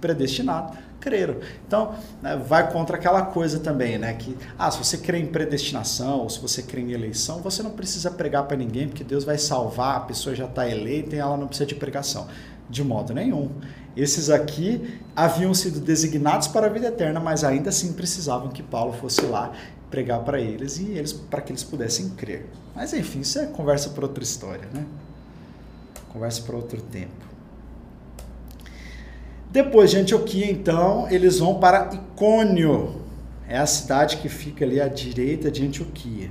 predestinado, 0.00 0.76
creram. 1.00 1.36
Então, 1.66 1.94
né, 2.22 2.36
vai 2.36 2.70
contra 2.72 2.96
aquela 2.96 3.22
coisa 3.22 3.58
também, 3.58 3.98
né? 3.98 4.14
Que, 4.14 4.36
ah, 4.58 4.70
se 4.70 4.78
você 4.78 4.98
crê 4.98 5.18
em 5.18 5.26
predestinação, 5.26 6.20
ou 6.20 6.30
se 6.30 6.40
você 6.40 6.62
crê 6.62 6.80
em 6.80 6.92
eleição, 6.92 7.40
você 7.40 7.62
não 7.62 7.72
precisa 7.72 8.10
pregar 8.10 8.44
para 8.44 8.56
ninguém, 8.56 8.88
porque 8.88 9.04
Deus 9.04 9.24
vai 9.24 9.36
salvar, 9.36 9.96
a 9.96 10.00
pessoa 10.00 10.34
já 10.34 10.46
está 10.46 10.68
eleita 10.68 11.16
e 11.16 11.18
ela 11.18 11.36
não 11.36 11.46
precisa 11.46 11.66
de 11.66 11.74
pregação. 11.74 12.28
De 12.70 12.82
modo 12.82 13.12
nenhum. 13.12 13.50
Esses 13.96 14.30
aqui 14.30 14.98
haviam 15.14 15.54
sido 15.54 15.78
designados 15.78 16.48
para 16.48 16.66
a 16.66 16.68
vida 16.68 16.88
eterna, 16.88 17.20
mas 17.20 17.44
ainda 17.44 17.68
assim 17.68 17.92
precisavam 17.92 18.48
que 18.48 18.62
Paulo 18.62 18.92
fosse 18.92 19.22
lá 19.22 19.52
pregar 19.94 20.24
para 20.24 20.40
eles 20.40 20.80
e 20.80 20.90
eles 20.90 21.12
para 21.12 21.40
que 21.40 21.52
eles 21.52 21.62
pudessem 21.62 22.08
crer. 22.10 22.46
Mas 22.74 22.92
enfim, 22.92 23.20
isso 23.20 23.38
é 23.38 23.46
conversa 23.46 23.90
para 23.90 24.04
outra 24.04 24.24
história, 24.24 24.68
né? 24.74 24.84
Conversa 26.12 26.42
para 26.42 26.56
outro 26.56 26.82
tempo. 26.82 27.24
Depois 29.52 29.92
de 29.92 29.98
Antioquia, 29.98 30.50
então, 30.50 31.08
eles 31.08 31.38
vão 31.38 31.60
para 31.60 31.94
Icônio. 31.94 33.02
É 33.48 33.56
a 33.56 33.66
cidade 33.66 34.16
que 34.16 34.28
fica 34.28 34.64
ali 34.64 34.80
à 34.80 34.88
direita 34.88 35.48
de 35.48 35.64
Antioquia. 35.64 36.28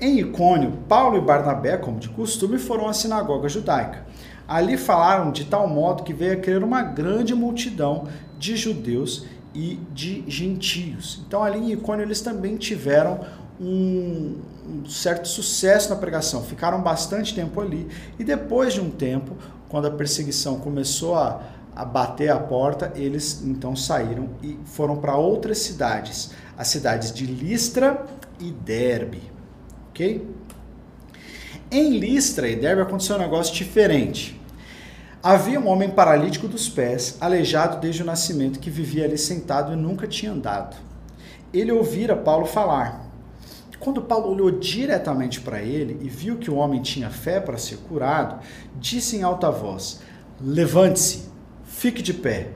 Em 0.00 0.20
Icônio, 0.20 0.78
Paulo 0.88 1.18
e 1.18 1.20
Barnabé, 1.20 1.76
como 1.78 1.98
de 1.98 2.10
costume, 2.10 2.58
foram 2.58 2.86
à 2.86 2.92
sinagoga 2.92 3.48
judaica. 3.48 4.06
Ali 4.46 4.76
falaram 4.76 5.32
de 5.32 5.46
tal 5.46 5.66
modo 5.66 6.04
que 6.04 6.12
veio 6.12 6.34
a 6.34 6.36
crer 6.36 6.62
uma 6.62 6.82
grande 6.82 7.34
multidão 7.34 8.06
de 8.38 8.56
judeus 8.56 9.26
e 9.54 9.78
de 9.92 10.24
gentios. 10.28 11.22
Então, 11.26 11.42
ali 11.42 11.58
em 11.58 11.72
Icônio, 11.72 12.04
eles 12.04 12.20
também 12.20 12.56
tiveram 12.56 13.20
um, 13.60 14.36
um, 14.66 14.86
certo 14.86 15.28
sucesso 15.28 15.90
na 15.90 15.96
pregação, 15.96 16.42
ficaram 16.42 16.80
bastante 16.82 17.34
tempo 17.34 17.60
ali. 17.60 17.88
E 18.18 18.24
depois 18.24 18.74
de 18.74 18.80
um 18.80 18.90
tempo, 18.90 19.36
quando 19.68 19.86
a 19.86 19.90
perseguição 19.90 20.58
começou 20.58 21.16
a 21.16 21.42
a 21.74 21.84
bater 21.84 22.30
a 22.30 22.38
porta, 22.38 22.92
eles 22.94 23.42
então 23.44 23.76
saíram 23.76 24.30
e 24.42 24.58
foram 24.64 24.96
para 24.96 25.16
outras 25.16 25.58
cidades, 25.58 26.30
as 26.56 26.68
cidades 26.68 27.12
de 27.12 27.26
Listra 27.26 28.04
e 28.38 28.50
Derbe, 28.50 29.22
ok? 29.90 30.26
Em 31.70 31.98
Listra 31.98 32.48
e 32.48 32.56
Derbe 32.56 32.82
aconteceu 32.82 33.16
um 33.16 33.20
negócio 33.20 33.54
diferente. 33.54 34.39
Havia 35.22 35.60
um 35.60 35.68
homem 35.68 35.90
paralítico 35.90 36.48
dos 36.48 36.68
pés, 36.68 37.18
aleijado 37.20 37.78
desde 37.78 38.02
o 38.02 38.06
nascimento, 38.06 38.58
que 38.58 38.70
vivia 38.70 39.04
ali 39.04 39.18
sentado 39.18 39.72
e 39.72 39.76
nunca 39.76 40.06
tinha 40.06 40.32
andado. 40.32 40.76
Ele 41.52 41.70
ouvira 41.70 42.16
Paulo 42.16 42.46
falar. 42.46 43.06
Quando 43.78 44.02
Paulo 44.02 44.30
olhou 44.30 44.50
diretamente 44.50 45.40
para 45.40 45.62
ele 45.62 45.98
e 46.02 46.08
viu 46.08 46.36
que 46.36 46.50
o 46.50 46.56
homem 46.56 46.82
tinha 46.82 47.10
fé 47.10 47.40
para 47.40 47.58
ser 47.58 47.78
curado, 47.78 48.40
disse 48.78 49.16
em 49.16 49.22
alta 49.22 49.50
voz: 49.50 50.00
Levante-se, 50.40 51.30
Fique 51.70 52.02
de 52.02 52.12
pé. 52.12 52.48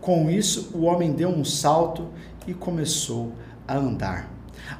Com 0.00 0.30
isso, 0.30 0.70
o 0.74 0.82
homem 0.82 1.12
deu 1.12 1.28
um 1.28 1.44
salto 1.44 2.08
e 2.46 2.54
começou 2.54 3.32
a 3.66 3.74
andar. 3.76 4.30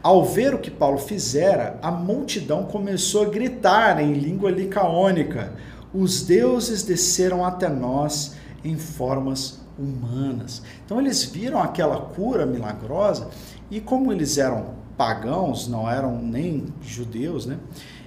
Ao 0.00 0.24
ver 0.24 0.55
o 0.55 0.59
que 0.59 0.70
Paulo 0.70 0.98
fizera, 0.98 1.77
a 1.83 1.90
multidão 1.90 2.66
começou 2.66 3.22
a 3.22 3.29
gritar 3.29 4.00
em 4.00 4.12
língua 4.12 4.50
licaônica: 4.50 5.55
Os 5.95 6.23
deuses 6.23 6.83
desceram 6.83 7.45
até 7.45 7.69
nós 7.69 8.35
em 8.65 8.77
formas 8.77 9.61
humanas. 9.79 10.63
Então 10.85 11.01
eles 11.01 11.25
viram 11.25 11.63
aquela 11.63 12.01
cura 12.01 12.45
milagrosa 12.45 13.29
e 13.71 13.81
como 13.81 14.13
eles 14.13 14.37
eram 14.39 14.75
pagãos, 14.97 15.69
não 15.69 15.91
eram 15.91 16.21
nem 16.21 16.67
judeus, 16.83 17.47
né? 17.47 17.59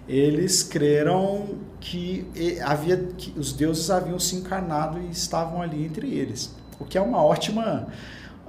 eles 0.08 0.64
creram 0.64 1.58
que 1.80 2.28
havia 2.64 2.98
que 3.18 3.38
os 3.38 3.52
deuses 3.52 3.90
haviam 3.90 4.20
se 4.20 4.36
encarnado 4.36 5.00
e 5.00 5.10
estavam 5.12 5.62
ali 5.62 5.86
entre 5.86 6.10
eles. 6.14 6.56
O 6.80 6.86
que 6.86 6.98
é 6.98 7.02
uma 7.02 7.24
ótima 7.24 7.88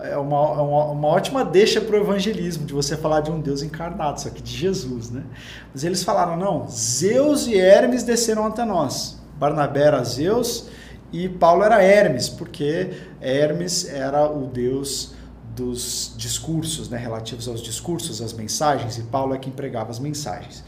é 0.01 0.17
uma, 0.17 0.37
é 0.37 0.61
uma, 0.61 0.85
uma 0.93 1.09
ótima 1.09 1.45
deixa 1.45 1.81
para 1.81 1.97
o 1.97 2.01
evangelismo, 2.01 2.65
de 2.65 2.73
você 2.73 2.97
falar 2.97 3.21
de 3.21 3.33
um 3.33 3.41
Deus 3.41 3.63
encarnado, 3.63 4.21
só 4.21 4.31
que 4.31 4.41
de 4.41 4.57
Jesus, 4.57 5.11
né? 5.11 5.25
Mas 5.73 5.83
eles 5.83 6.05
falaram, 6.05 6.37
não, 6.37 6.69
Zeus 6.69 7.49
e 7.49 7.57
Hermes 7.57 8.05
desceram 8.05 8.47
até 8.47 8.65
nós. 8.65 9.18
Barnabé 9.39 9.83
era 9.83 10.03
Zeus 10.03 10.69
e 11.13 11.29
Paulo 11.29 11.63
era 11.63 11.83
Hermes, 11.83 12.29
porque 12.29 12.91
Hermes 13.21 13.89
era 13.89 14.31
o 14.31 14.47
Deus 14.47 15.15
dos 15.57 16.15
discursos, 16.17 16.89
né, 16.89 16.99
relativos 16.99 17.49
aos 17.49 17.63
discursos, 17.63 18.23
às 18.23 18.33
mensagens, 18.33 18.99
e 18.99 19.03
Paulo 19.03 19.35
é 19.35 19.39
quem 19.39 19.53
pregava 19.53 19.91
as 19.91 19.99
mensagens. 19.99 20.63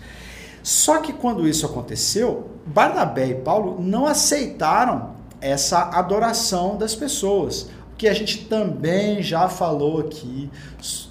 Só 0.63 0.99
que 0.99 1.13
quando 1.13 1.47
isso 1.47 1.65
aconteceu, 1.65 2.51
Barnabé 2.67 3.29
e 3.29 3.35
Paulo 3.35 3.81
não 3.81 4.07
aceitaram 4.07 5.15
essa 5.41 5.91
adoração 5.91 6.77
das 6.77 6.95
pessoas. 6.95 7.69
O 7.93 7.97
que 7.97 8.09
a 8.09 8.15
gente 8.15 8.45
também 8.47 9.23
já 9.23 9.49
falou 9.49 10.01
aqui, 10.01 10.51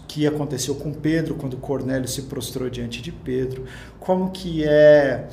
que 0.07 0.25
aconteceu 0.27 0.75
com 0.75 0.91
Pedro, 0.91 1.35
quando 1.35 1.55
Cornélio 1.57 2.07
se 2.07 2.23
prostrou 2.23 2.69
diante 2.69 3.01
de 3.01 3.11
Pedro, 3.11 3.65
como 3.99 4.31
que 4.31 4.63
é 4.65 5.27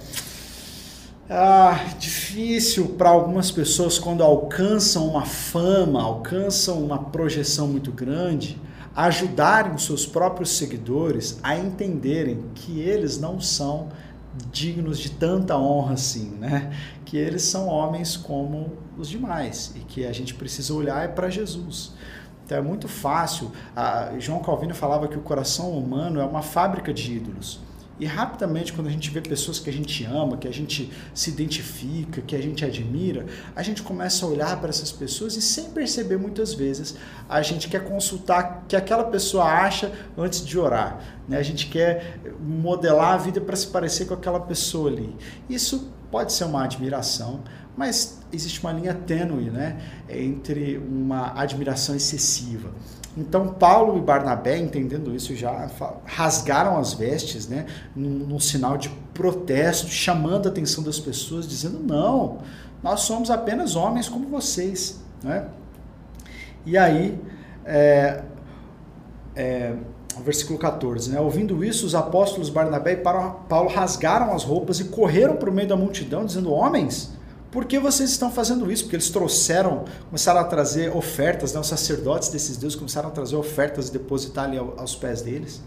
ah, 1.28 1.94
difícil 1.98 2.90
para 2.90 3.10
algumas 3.10 3.50
pessoas 3.50 3.98
quando 3.98 4.22
alcançam 4.22 5.08
uma 5.08 5.24
fama, 5.24 6.00
alcançam 6.00 6.80
uma 6.82 6.98
projeção 6.98 7.66
muito 7.66 7.90
grande, 7.90 8.60
ajudarem 8.94 9.74
os 9.74 9.84
seus 9.84 10.06
próprios 10.06 10.56
seguidores 10.56 11.38
a 11.42 11.56
entenderem 11.56 12.44
que 12.54 12.80
eles 12.80 13.18
não 13.18 13.40
são 13.40 13.88
dignos 14.52 14.98
de 14.98 15.10
tanta 15.10 15.56
honra 15.56 15.94
assim, 15.94 16.30
né? 16.38 16.72
Que 17.04 17.16
eles 17.16 17.42
são 17.42 17.68
homens 17.68 18.16
como 18.16 18.72
os 18.96 19.08
demais 19.08 19.72
e 19.74 19.80
que 19.80 20.06
a 20.06 20.12
gente 20.12 20.34
precisa 20.34 20.74
olhar 20.74 21.04
é 21.04 21.08
para 21.08 21.28
Jesus. 21.28 21.92
Então 22.44 22.58
é 22.58 22.60
muito 22.60 22.86
fácil. 22.86 23.50
João 24.20 24.38
Calvino 24.40 24.74
falava 24.74 25.08
que 25.08 25.18
o 25.18 25.22
coração 25.22 25.70
humano 25.70 26.20
é 26.20 26.24
uma 26.24 26.42
fábrica 26.42 26.94
de 26.94 27.14
ídolos. 27.14 27.65
E 27.98 28.04
rapidamente, 28.04 28.72
quando 28.72 28.88
a 28.88 28.90
gente 28.90 29.10
vê 29.10 29.20
pessoas 29.22 29.58
que 29.58 29.70
a 29.70 29.72
gente 29.72 30.04
ama, 30.04 30.36
que 30.36 30.46
a 30.46 30.52
gente 30.52 30.92
se 31.14 31.30
identifica, 31.30 32.20
que 32.20 32.36
a 32.36 32.40
gente 32.40 32.64
admira, 32.64 33.24
a 33.54 33.62
gente 33.62 33.82
começa 33.82 34.26
a 34.26 34.28
olhar 34.28 34.60
para 34.60 34.68
essas 34.68 34.92
pessoas 34.92 35.34
e, 35.36 35.40
sem 35.40 35.70
perceber 35.70 36.18
muitas 36.18 36.52
vezes, 36.52 36.94
a 37.28 37.40
gente 37.40 37.68
quer 37.68 37.84
consultar 37.84 38.62
o 38.64 38.66
que 38.66 38.76
aquela 38.76 39.04
pessoa 39.04 39.44
acha 39.44 39.90
antes 40.16 40.44
de 40.44 40.58
orar. 40.58 41.02
Né? 41.26 41.38
A 41.38 41.42
gente 41.42 41.68
quer 41.68 42.20
modelar 42.38 43.14
a 43.14 43.16
vida 43.16 43.40
para 43.40 43.56
se 43.56 43.68
parecer 43.68 44.06
com 44.06 44.14
aquela 44.14 44.40
pessoa 44.40 44.90
ali. 44.90 45.16
Isso 45.48 45.90
pode 46.10 46.32
ser 46.32 46.44
uma 46.44 46.64
admiração, 46.64 47.42
mas 47.76 48.15
existe 48.36 48.60
uma 48.60 48.72
linha 48.72 48.94
tênue 48.94 49.50
né? 49.50 49.80
entre 50.08 50.78
uma 50.78 51.32
admiração 51.40 51.96
excessiva. 51.96 52.70
Então 53.16 53.48
Paulo 53.48 53.96
e 53.96 54.00
Barnabé, 54.00 54.58
entendendo 54.58 55.14
isso, 55.14 55.34
já 55.34 55.70
rasgaram 56.04 56.76
as 56.76 56.92
vestes, 56.92 57.48
né, 57.48 57.64
num, 57.94 58.10
num, 58.10 58.38
sinal 58.38 58.76
de 58.76 58.90
protesto, 59.14 59.88
chamando 59.88 60.46
a 60.46 60.50
atenção 60.50 60.84
das 60.84 61.00
pessoas, 61.00 61.48
dizendo 61.48 61.78
não, 61.78 62.38
nós 62.82 63.00
somos 63.00 63.30
apenas 63.30 63.74
homens 63.74 64.06
como 64.06 64.28
vocês, 64.28 65.00
né? 65.22 65.46
E 66.66 66.76
aí, 66.76 67.18
é, 67.64 68.22
é, 69.34 69.74
versículo 70.22 70.58
14, 70.58 71.10
né? 71.10 71.20
Ouvindo 71.20 71.64
isso, 71.64 71.86
os 71.86 71.94
apóstolos 71.94 72.50
Barnabé 72.50 72.92
e 72.92 72.96
Paulo 72.96 73.68
rasgaram 73.68 74.34
as 74.34 74.42
roupas 74.42 74.78
e 74.78 74.84
correram 74.84 75.36
para 75.36 75.48
o 75.48 75.52
meio 75.52 75.68
da 75.68 75.76
multidão, 75.76 76.26
dizendo: 76.26 76.52
Homens, 76.52 77.15
por 77.56 77.64
que 77.64 77.78
vocês 77.78 78.10
estão 78.10 78.30
fazendo 78.30 78.70
isso? 78.70 78.82
Porque 78.82 78.96
eles 78.96 79.08
trouxeram, 79.08 79.86
começaram 80.10 80.40
a 80.40 80.44
trazer 80.44 80.94
ofertas, 80.94 81.54
né? 81.54 81.60
os 81.60 81.66
sacerdotes 81.66 82.28
desses 82.28 82.58
deuses 82.58 82.76
começaram 82.76 83.08
a 83.08 83.10
trazer 83.10 83.34
ofertas 83.34 83.88
e 83.88 83.92
depositar 83.92 84.44
ali 84.44 84.58
aos 84.58 84.94
pés 84.94 85.22
deles. 85.22 85.62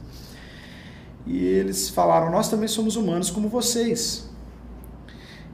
E 1.25 1.43
eles 1.43 1.89
falaram: 1.89 2.29
Nós 2.29 2.47
também 2.47 2.67
somos 2.67 2.95
humanos 2.95 3.31
como 3.31 3.49
vocês. 3.49 4.29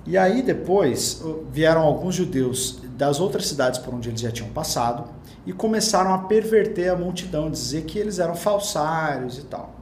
E 0.06 0.18
aí 0.18 0.42
depois 0.42 1.24
vieram 1.54 1.84
alguns 1.84 2.16
judeus 2.16 2.82
das 2.98 3.22
outras 3.22 3.48
cidades 3.48 3.80
por 3.80 3.94
onde 3.94 4.10
eles 4.10 4.20
já 4.20 4.30
tinham 4.30 4.50
passado 4.50 5.06
e 5.46 5.54
começaram 5.54 6.14
a 6.14 6.18
perverter 6.18 6.90
a 6.90 6.98
multidão, 6.98 7.50
dizer 7.50 7.86
que 7.86 7.98
eles 7.98 8.20
eram 8.20 8.36
falsários 8.36 9.38
e 9.38 9.44
tal. 9.44 9.74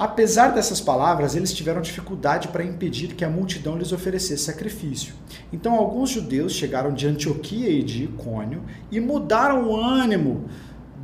Apesar 0.00 0.54
dessas 0.54 0.80
palavras, 0.80 1.36
eles 1.36 1.52
tiveram 1.52 1.82
dificuldade 1.82 2.48
para 2.48 2.64
impedir 2.64 3.08
que 3.08 3.22
a 3.22 3.28
multidão 3.28 3.76
lhes 3.76 3.92
oferecesse 3.92 4.42
sacrifício. 4.42 5.12
Então, 5.52 5.74
alguns 5.74 6.08
judeus 6.08 6.54
chegaram 6.54 6.90
de 6.90 7.06
Antioquia 7.06 7.68
e 7.68 7.82
de 7.82 8.04
Icônio 8.04 8.62
e 8.90 8.98
mudaram 8.98 9.68
o 9.68 9.76
ânimo 9.76 10.46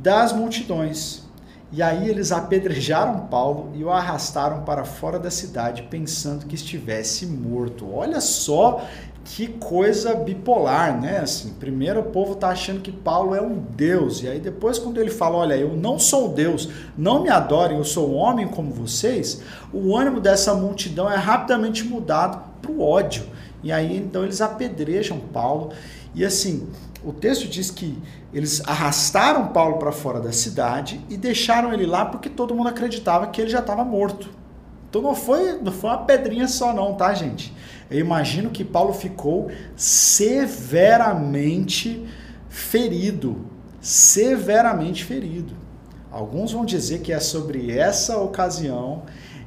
das 0.01 0.33
multidões. 0.33 1.27
E 1.71 1.83
aí 1.83 2.09
eles 2.09 2.31
apedrejaram 2.31 3.27
Paulo 3.27 3.71
e 3.75 3.83
o 3.83 3.91
arrastaram 3.91 4.63
para 4.63 4.83
fora 4.83 5.19
da 5.19 5.29
cidade, 5.29 5.83
pensando 5.83 6.47
que 6.47 6.55
estivesse 6.55 7.27
morto. 7.27 7.93
Olha 7.93 8.19
só 8.19 8.83
que 9.27 9.47
coisa 9.47 10.15
bipolar, 10.15 10.99
né? 10.99 11.19
Assim, 11.19 11.49
primeiro 11.59 11.99
o 11.99 12.03
povo 12.03 12.33
tá 12.33 12.47
achando 12.47 12.79
que 12.79 12.93
Paulo 12.93 13.35
é 13.35 13.41
um 13.41 13.57
deus, 13.57 14.23
e 14.23 14.27
aí 14.27 14.39
depois 14.39 14.79
quando 14.79 15.01
ele 15.01 15.09
fala, 15.09 15.35
olha, 15.35 15.55
eu 15.55 15.75
não 15.75 15.99
sou 15.99 16.29
Deus, 16.29 16.69
não 16.97 17.21
me 17.21 17.29
adorem, 17.29 17.77
eu 17.77 17.83
sou 17.83 18.13
homem 18.13 18.47
como 18.47 18.71
vocês, 18.71 19.41
o 19.73 19.97
ânimo 19.97 20.21
dessa 20.21 20.53
multidão 20.53 21.11
é 21.11 21.17
rapidamente 21.17 21.83
mudado 21.83 22.41
para 22.61 22.71
o 22.71 22.81
ódio. 22.81 23.25
E 23.61 23.69
aí 23.69 23.97
então 23.97 24.23
eles 24.23 24.39
apedrejam 24.39 25.19
Paulo, 25.19 25.73
e 26.15 26.23
assim, 26.23 26.69
o 27.03 27.11
texto 27.11 27.49
diz 27.49 27.69
que 27.69 27.97
eles 28.33 28.61
arrastaram 28.65 29.47
Paulo 29.47 29.77
para 29.77 29.91
fora 29.91 30.21
da 30.21 30.31
cidade 30.31 31.01
e 31.09 31.17
deixaram 31.17 31.73
ele 31.73 31.85
lá 31.85 32.05
porque 32.05 32.29
todo 32.29 32.55
mundo 32.55 32.69
acreditava 32.69 33.27
que 33.27 33.41
ele 33.41 33.49
já 33.49 33.59
estava 33.59 33.83
morto. 33.83 34.29
Então 34.89 35.01
não 35.01 35.15
foi, 35.15 35.61
não 35.61 35.71
foi 35.71 35.89
uma 35.89 35.99
pedrinha 35.99 36.47
só 36.47 36.73
não, 36.73 36.93
tá, 36.93 37.13
gente? 37.13 37.53
Eu 37.89 37.99
imagino 37.99 38.49
que 38.49 38.63
Paulo 38.63 38.93
ficou 38.93 39.49
severamente 39.75 42.05
ferido, 42.49 43.45
severamente 43.81 45.03
ferido. 45.03 45.53
Alguns 46.11 46.51
vão 46.51 46.65
dizer 46.65 47.01
que 47.01 47.13
é 47.13 47.19
sobre 47.19 47.77
essa 47.77 48.17
ocasião 48.17 49.03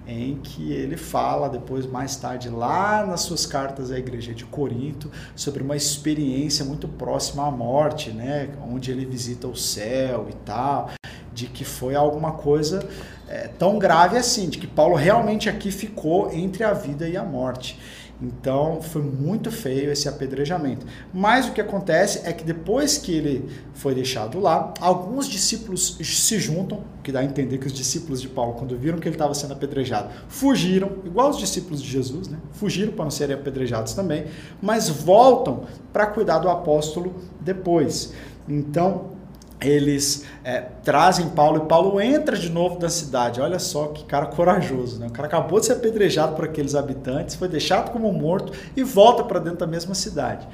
em 0.07 0.37
que 0.37 0.73
ele 0.73 0.97
fala 0.97 1.49
depois 1.49 1.87
mais 1.87 2.17
tarde 2.17 2.49
lá 2.49 3.07
nas 3.07 3.21
suas 3.21 3.47
cartas 3.47 3.93
à 3.93 3.99
igreja 3.99 4.35
de 4.35 4.45
Corinto 4.45 5.11
sobre 5.37 5.63
uma 5.63 5.77
experiência 5.77 6.65
muito 6.65 6.89
próxima 6.89 7.47
à 7.47 7.51
morte, 7.51 8.11
né, 8.11 8.49
onde 8.69 8.91
ele 8.91 9.05
visita 9.05 9.47
o 9.47 9.55
céu 9.55 10.27
e 10.29 10.35
tal, 10.45 10.91
de 11.33 11.47
que 11.47 11.65
foi 11.65 11.95
alguma 11.95 12.33
coisa 12.33 12.87
é, 13.29 13.49
tão 13.49 13.79
grave 13.79 14.17
assim, 14.17 14.49
de 14.49 14.59
que 14.59 14.67
Paulo 14.67 14.97
realmente 14.97 15.49
aqui 15.49 15.71
ficou 15.71 16.33
entre 16.33 16.65
a 16.65 16.73
vida 16.73 17.09
e 17.09 17.17
a 17.17 17.25
morte. 17.25 17.79
Então 18.23 18.83
foi 18.83 19.01
muito 19.03 19.51
feio 19.51 19.91
esse 19.91 20.07
apedrejamento. 20.07 20.85
Mas 21.13 21.49
o 21.49 21.53
que 21.53 21.61
acontece 21.61 22.21
é 22.25 22.33
que 22.33 22.45
depois 22.45 22.99
que 22.99 23.13
ele 23.13 23.49
foi 23.73 23.95
deixado 23.95 24.39
lá, 24.39 24.75
alguns 24.79 25.27
discípulos 25.27 25.97
se 26.03 26.39
juntam, 26.39 26.83
que 27.03 27.11
dá 27.11 27.21
a 27.21 27.25
entender 27.25 27.57
que 27.57 27.67
os 27.67 27.73
discípulos 27.73 28.21
de 28.21 28.29
Paulo, 28.29 28.55
quando 28.55 28.77
viram 28.77 28.99
que 28.99 29.09
ele 29.09 29.15
estava 29.15 29.33
sendo 29.33 29.55
apedrejado, 29.55 30.11
fugiram, 30.29 30.93
igual 31.05 31.31
os 31.31 31.39
discípulos 31.39 31.81
de 31.81 31.89
Jesus, 31.89 32.29
né? 32.29 32.37
fugiram 32.53 32.93
para 32.93 33.05
não 33.05 33.11
serem 33.11 33.35
apedrejados 33.35 33.95
também, 33.95 34.27
mas 34.61 34.91
voltam 34.91 35.63
para 35.91 36.07
cuidar 36.07 36.41
do 36.41 36.51
apóstolo 36.51 37.15
depois. 37.41 38.13
Então 38.47 39.20
eles 39.63 40.25
é, 40.43 40.61
trazem 40.83 41.29
Paulo 41.31 41.65
e 41.65 41.69
Paulo 41.69 42.01
entra 42.01 42.37
de 42.37 42.49
novo 42.49 42.79
na 42.81 42.89
cidade. 42.89 43.41
Olha 43.41 43.59
só 43.59 43.89
que 43.89 44.05
cara 44.05 44.27
corajoso, 44.27 44.99
né? 44.99 45.09
O 45.09 45.11
cara 45.11 45.29
acabou 45.29 45.61
de 45.61 45.67
ser 45.67 45.75
apedrejado 45.75 46.35
por 46.35 46.45
aqueles 46.45 46.75
habitantes, 46.75 47.35
foi 47.35 47.49
deixado 47.49 47.91
como 47.91 48.11
morto 48.13 48.53
e 48.77 48.83
volta 48.83 49.23
para 49.23 49.39
dentro 49.39 49.59
da 49.59 49.67
mesma 49.67 49.95
cidade. 49.95 50.49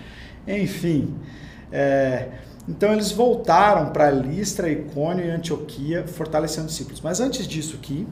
Enfim, 0.47 1.15
é, 1.71 2.29
então 2.69 2.93
eles 2.93 3.13
voltaram 3.13 3.91
para 3.91 4.11
Listra, 4.11 4.69
Icônio 4.69 5.25
e 5.25 5.31
Antioquia, 5.31 6.07
fortalecendo 6.07 6.67
os 6.67 6.73
discípulos. 6.73 7.01
Mas 7.01 7.21
antes 7.21 7.47
disso 7.47 7.77
aqui, 7.77 8.07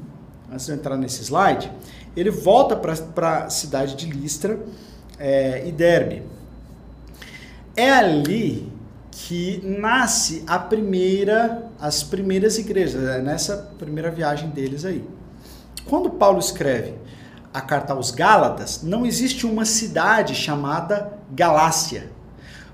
antes 0.50 0.66
de 0.66 0.72
eu 0.72 0.76
entrar 0.76 0.96
nesse 0.96 1.22
slide, 1.22 1.70
ele 2.16 2.30
volta 2.30 2.76
para 2.76 3.44
a 3.44 3.50
cidade 3.50 3.96
de 3.96 4.06
Listra 4.06 4.60
é, 5.18 5.66
e 5.66 5.72
Derbe. 5.72 6.22
É 7.76 7.90
ali 7.90 8.72
que 9.16 9.60
nasce 9.64 10.42
a 10.44 10.58
primeira, 10.58 11.70
as 11.80 12.02
primeiras 12.02 12.58
igrejas, 12.58 13.04
é 13.04 13.22
nessa 13.22 13.56
primeira 13.78 14.10
viagem 14.10 14.50
deles 14.50 14.84
aí. 14.84 15.04
Quando 15.86 16.10
Paulo 16.10 16.40
escreve 16.40 16.94
a 17.52 17.60
carta 17.60 17.92
aos 17.92 18.10
Gálatas, 18.10 18.82
não 18.82 19.06
existe 19.06 19.46
uma 19.46 19.64
cidade 19.64 20.34
chamada 20.34 21.12
Galácia. 21.30 22.10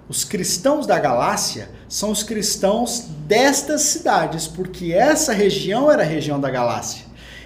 Os 0.09 0.25
cristãos 0.25 0.87
da 0.87 0.99
Galácia 0.99 1.69
são 1.87 2.11
os 2.11 2.23
cristãos 2.23 3.07
destas 3.27 3.83
cidades, 3.83 4.49
porque 4.49 4.95
essa 4.95 5.35
região 5.35 5.91
era 5.93 6.03
a 6.03 6.07
região 6.07 6.41
da 6.41 6.51
Galácia. 6.51 7.05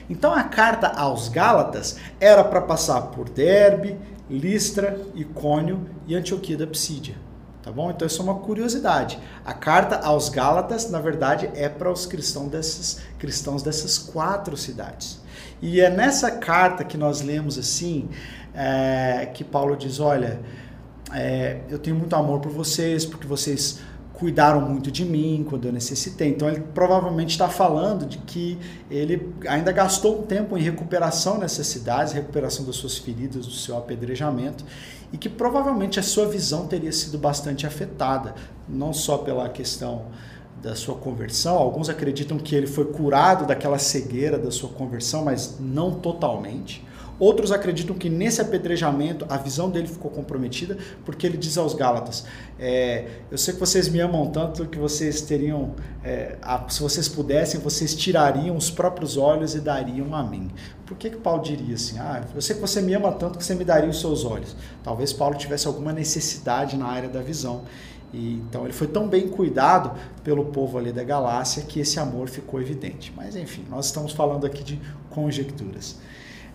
Então 0.09 0.33
a 0.33 0.45
carta 0.45 0.87
aos 0.87 1.29
Gálatas 1.29 1.97
era 2.21 2.45
para 2.45 2.61
passar 2.61 3.03
por 3.09 3.29
Derbe, 3.29 3.99
Listra, 4.31 5.01
Icônio 5.17 5.85
e 6.07 6.15
Antioquia 6.15 6.57
da 6.57 6.67
Psídia 6.67 7.24
tá 7.65 7.73
bom? 7.73 7.91
Então 7.91 8.07
isso 8.07 8.21
é 8.21 8.25
uma 8.25 8.35
curiosidade. 8.35 9.19
A 9.45 9.55
carta 9.55 9.97
aos 9.97 10.29
Gálatas, 10.29 10.91
na 10.91 11.01
verdade, 11.01 11.51
é 11.55 11.69
para 11.69 11.91
os 11.91 12.05
cristãos 12.05 12.51
dessas, 12.51 13.01
cristãos 13.19 13.63
dessas 13.63 13.97
quatro 13.97 14.55
cidades. 14.57 15.19
E 15.63 15.81
é 15.81 15.89
nessa 15.89 16.31
carta 16.31 16.85
que 16.85 16.99
nós 16.99 17.23
lemos 17.23 17.57
assim, 17.57 18.11
é, 18.55 19.31
que 19.33 19.43
Paulo 19.43 19.77
diz, 19.77 19.99
olha, 19.99 20.41
é, 21.11 21.61
eu 21.71 21.79
tenho 21.79 21.97
muito 21.97 22.15
amor 22.15 22.41
por 22.41 22.53
vocês, 22.53 23.07
porque 23.07 23.27
vocês 23.27 23.81
cuidaram 24.15 24.61
muito 24.61 24.91
de 24.91 25.05
mim 25.05 25.45
quando 25.49 25.67
eu 25.67 25.73
necessitei. 25.73 26.29
Então 26.29 26.49
ele 26.49 26.61
provavelmente 26.73 27.31
está 27.31 27.49
falando 27.49 28.07
de 28.07 28.19
que 28.19 28.59
ele 28.91 29.33
ainda 29.47 29.73
gastou 29.73 30.21
um 30.21 30.23
tempo 30.23 30.57
em 30.57 30.63
recuperação 30.63 31.39
nessas 31.39 31.67
cidades, 31.67 32.13
recuperação 32.13 32.65
das 32.65 32.77
suas 32.77 32.97
feridas, 32.97 33.47
do 33.47 33.53
seu 33.53 33.77
apedrejamento, 33.77 34.65
e 35.13 35.19
que 35.19 35.29
provavelmente 35.29 35.99
a 35.99 36.03
sua 36.03 36.27
visão 36.27 36.67
teria 36.67 36.93
sido 36.93 37.19
bastante 37.19 37.67
afetada, 37.67 38.35
não 38.69 38.93
só 38.93 39.19
pela 39.19 39.49
questão 39.49 40.07
da 40.63 40.75
sua 40.75 40.95
conversão. 40.95 41.57
Alguns 41.57 41.89
acreditam 41.89 42.39
que 42.39 42.55
ele 42.55 42.67
foi 42.67 42.87
curado 42.87 43.47
daquela 43.47 43.79
cegueira 43.79 44.39
da 44.39 44.51
sua 44.51 44.71
conversão, 44.71 45.25
mas 45.25 45.57
não 45.61 45.93
totalmente. 45.93 46.85
Outros 47.19 47.53
acreditam 47.53 47.97
que 47.97 48.11
nesse 48.11 48.41
apedrejamento 48.41 49.25
a 49.29 49.37
visão 49.37 49.71
dele 49.71 49.87
ficou 49.87 50.11
comprometida, 50.11 50.77
porque 51.05 51.27
ele 51.27 51.37
diz 51.37 51.57
aos 51.57 51.75
Gálatas: 51.75 52.25
é, 52.59 53.07
Eu 53.31 53.39
sei 53.39 53.55
que 53.55 53.61
vocês 53.61 53.89
me 53.89 54.01
amam 54.01 54.27
tanto 54.31 54.67
que 54.67 54.79
vocês 54.79 55.21
teriam, 55.21 55.75
é, 56.03 56.37
a, 56.43 56.69
se 56.69 56.83
vocês 56.83 57.09
pudessem, 57.09 57.61
vocês 57.61 57.95
tirariam 57.95 58.57
os 58.57 58.71
próprios 58.71 59.17
olhos 59.17 59.55
e 59.55 59.61
dariam 59.61 60.15
a 60.15 60.23
mim. 60.23 60.51
Por 60.85 60.97
que, 60.97 61.11
que 61.11 61.17
Paulo 61.17 61.43
diria 61.43 61.75
assim? 61.75 61.99
Ah, 61.99 62.25
eu 62.35 62.43
sei 62.43 62.57
que 62.57 62.61
você 62.61 62.83
me 62.83 62.93
ama 62.95 63.13
tanto 63.13 63.39
que 63.39 63.45
você 63.45 63.55
me 63.55 63.65
daria 63.65 63.89
os 63.89 64.01
seus 64.01 64.25
olhos. 64.25 64.57
Talvez 64.83 65.13
Paulo 65.13 65.37
tivesse 65.37 65.67
alguma 65.67 65.93
necessidade 65.93 66.77
na 66.77 66.87
área 66.87 67.09
da 67.09 67.23
visão. 67.23 67.63
E, 68.13 68.35
então 68.35 68.65
ele 68.65 68.73
foi 68.73 68.87
tão 68.87 69.09
bem 69.09 69.29
cuidado 69.29 69.93
pelo 70.23 70.47
povo 70.47 70.79
ali 70.79 70.93
da 70.93 71.03
Galácia 71.03 71.63
que 71.63 71.81
esse 71.81 71.99
amor 71.99 72.29
ficou 72.29 72.61
evidente. 72.61 73.13
Mas 73.17 73.35
enfim, 73.35 73.65
nós 73.69 73.87
estamos 73.87 74.13
falando 74.13 74.47
aqui 74.47 74.63
de 74.63 74.81
conjecturas. 75.11 75.97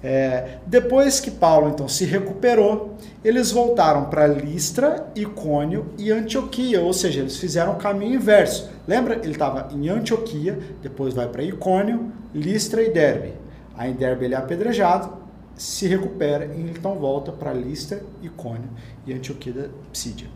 É, 0.02 0.60
depois 0.66 1.20
que 1.20 1.30
Paulo 1.30 1.70
então 1.70 1.88
se 1.88 2.06
recuperou, 2.06 2.96
eles 3.24 3.52
voltaram 3.52 4.06
para 4.06 4.28
Listra, 4.28 5.12
Icônio 5.14 5.88
e 5.98 6.10
Antioquia, 6.10 6.82
ou 6.82 6.94
seja, 6.94 7.20
eles 7.20 7.38
fizeram 7.38 7.74
o 7.74 7.78
caminho 7.78 8.16
inverso. 8.16 8.70
Lembra? 8.88 9.16
Ele 9.16 9.32
estava 9.32 9.68
em 9.74 9.90
Antioquia, 9.90 10.58
depois 10.82 11.14
vai 11.14 11.28
para 11.28 11.44
Icônio, 11.44 12.12
Listra 12.34 12.82
e 12.82 12.92
Derbe. 12.92 13.34
Aí 13.76 13.92
em 13.92 13.96
Derbe 13.96 14.26
ele 14.26 14.36
é 14.36 14.38
apedrejado, 14.38 15.18
se 15.56 15.86
recupera 15.86 16.46
e 16.56 16.62
então 16.62 16.96
volta 16.96 17.32
para 17.34 17.52
Listra, 17.52 18.02
Icônio 18.22 18.70
e 19.06 19.14
Antioquia 19.14 19.52
da 19.52 19.70
Psídia. 19.92 20.30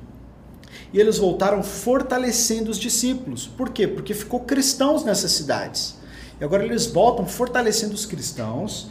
E 0.91 0.99
eles 0.99 1.17
voltaram 1.17 1.63
fortalecendo 1.63 2.69
os 2.69 2.77
discípulos. 2.77 3.47
Por 3.47 3.69
quê? 3.69 3.87
Porque 3.87 4.13
ficou 4.13 4.41
cristãos 4.41 5.05
nessas 5.05 5.31
cidades. 5.31 5.97
E 6.39 6.43
agora 6.43 6.65
eles 6.65 6.85
voltam 6.85 7.25
fortalecendo 7.25 7.93
os 7.93 8.05
cristãos 8.05 8.89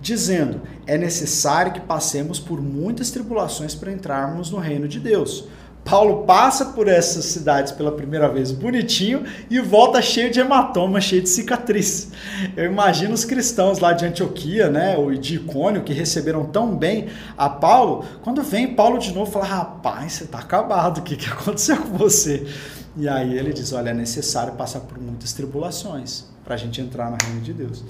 dizendo: 0.00 0.62
é 0.86 0.96
necessário 0.96 1.72
que 1.72 1.80
passemos 1.80 2.38
por 2.38 2.60
muitas 2.60 3.10
tribulações 3.10 3.74
para 3.74 3.92
entrarmos 3.92 4.50
no 4.50 4.58
reino 4.58 4.88
de 4.88 4.98
Deus. 4.98 5.44
Paulo 5.84 6.24
passa 6.24 6.66
por 6.66 6.88
essas 6.88 7.24
cidades 7.24 7.72
pela 7.72 7.90
primeira 7.90 8.28
vez 8.28 8.52
bonitinho 8.52 9.24
e 9.48 9.58
volta 9.60 10.00
cheio 10.02 10.30
de 10.30 10.38
hematoma, 10.38 11.00
cheio 11.00 11.22
de 11.22 11.28
cicatriz. 11.28 12.12
Eu 12.56 12.66
imagino 12.66 13.14
os 13.14 13.24
cristãos 13.24 13.78
lá 13.78 13.92
de 13.92 14.04
Antioquia, 14.04 14.68
né, 14.68 14.96
ou 14.96 15.14
de 15.14 15.36
Icônio, 15.36 15.82
que 15.82 15.92
receberam 15.92 16.44
tão 16.44 16.76
bem 16.76 17.08
a 17.36 17.48
Paulo, 17.48 18.04
quando 18.22 18.42
vem 18.42 18.74
Paulo 18.74 18.98
de 18.98 19.12
novo 19.12 19.30
fala: 19.30 19.46
rapaz, 19.46 20.12
você 20.12 20.24
está 20.24 20.38
acabado, 20.38 20.98
o 20.98 21.02
que, 21.02 21.16
que 21.16 21.28
aconteceu 21.28 21.78
com 21.78 21.96
você? 21.96 22.46
E 22.96 23.08
aí 23.08 23.36
ele 23.36 23.52
diz: 23.52 23.72
olha, 23.72 23.90
é 23.90 23.94
necessário 23.94 24.52
passar 24.54 24.80
por 24.80 25.00
muitas 25.00 25.32
tribulações 25.32 26.28
para 26.50 26.56
a 26.56 26.58
gente 26.58 26.80
entrar 26.80 27.08
no 27.12 27.16
reino 27.24 27.40
de 27.42 27.52
Deus. 27.52 27.84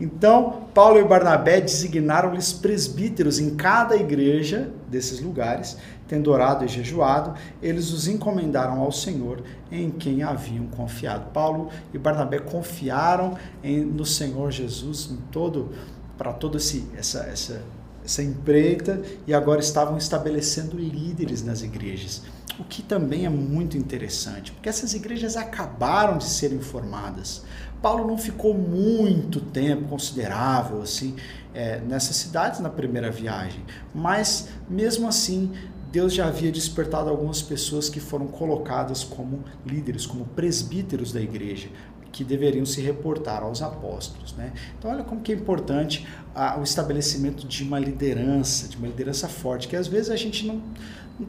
Então, 0.00 0.68
Paulo 0.72 1.00
e 1.00 1.04
Barnabé 1.04 1.60
designaram-lhes 1.60 2.52
presbíteros 2.52 3.40
em 3.40 3.56
cada 3.56 3.96
igreja 3.96 4.70
desses 4.88 5.20
lugares, 5.20 5.76
Tendo 6.06 6.30
orado 6.30 6.64
e 6.66 6.68
jejuado, 6.68 7.34
eles 7.62 7.90
os 7.90 8.06
encomendaram 8.06 8.78
ao 8.78 8.92
Senhor, 8.92 9.42
em 9.72 9.90
quem 9.90 10.22
haviam 10.22 10.66
confiado. 10.66 11.32
Paulo 11.32 11.70
e 11.94 11.98
Barnabé 11.98 12.38
confiaram 12.38 13.36
em, 13.62 13.80
no 13.80 14.04
Senhor 14.04 14.52
Jesus 14.52 15.08
em 15.10 15.16
todo 15.32 15.72
para 16.18 16.30
toda 16.32 16.58
essa, 16.58 17.20
essa, 17.20 17.62
essa 18.04 18.22
empreita 18.22 19.00
e 19.26 19.32
agora 19.32 19.60
estavam 19.60 19.96
estabelecendo 19.96 20.76
líderes 20.76 21.42
nas 21.42 21.62
igrejas. 21.62 22.22
O 22.58 22.64
que 22.64 22.82
também 22.82 23.26
é 23.26 23.28
muito 23.28 23.76
interessante, 23.76 24.52
porque 24.52 24.68
essas 24.68 24.94
igrejas 24.94 25.36
acabaram 25.36 26.18
de 26.18 26.24
serem 26.24 26.60
formadas. 26.60 27.42
Paulo 27.84 28.06
não 28.06 28.16
ficou 28.16 28.54
muito 28.54 29.42
tempo 29.42 29.88
considerável 29.88 30.80
assim 30.80 31.16
é, 31.52 31.80
nessas 31.80 32.16
cidades 32.16 32.58
na 32.58 32.70
primeira 32.70 33.10
viagem, 33.10 33.62
mas 33.94 34.48
mesmo 34.66 35.06
assim 35.06 35.52
Deus 35.92 36.14
já 36.14 36.28
havia 36.28 36.50
despertado 36.50 37.10
algumas 37.10 37.42
pessoas 37.42 37.90
que 37.90 38.00
foram 38.00 38.26
colocadas 38.26 39.04
como 39.04 39.44
líderes, 39.66 40.06
como 40.06 40.24
presbíteros 40.24 41.12
da 41.12 41.20
igreja, 41.20 41.68
que 42.10 42.24
deveriam 42.24 42.64
se 42.64 42.80
reportar 42.80 43.42
aos 43.42 43.60
apóstolos. 43.60 44.32
Né? 44.32 44.52
Então, 44.78 44.90
olha 44.90 45.04
como 45.04 45.20
que 45.20 45.32
é 45.32 45.34
importante 45.34 46.06
ah, 46.34 46.56
o 46.58 46.62
estabelecimento 46.62 47.46
de 47.46 47.64
uma 47.64 47.78
liderança, 47.78 48.66
de 48.66 48.78
uma 48.78 48.86
liderança 48.86 49.28
forte, 49.28 49.68
que 49.68 49.76
às 49.76 49.88
vezes 49.88 50.10
a 50.10 50.16
gente 50.16 50.46
não, 50.46 50.62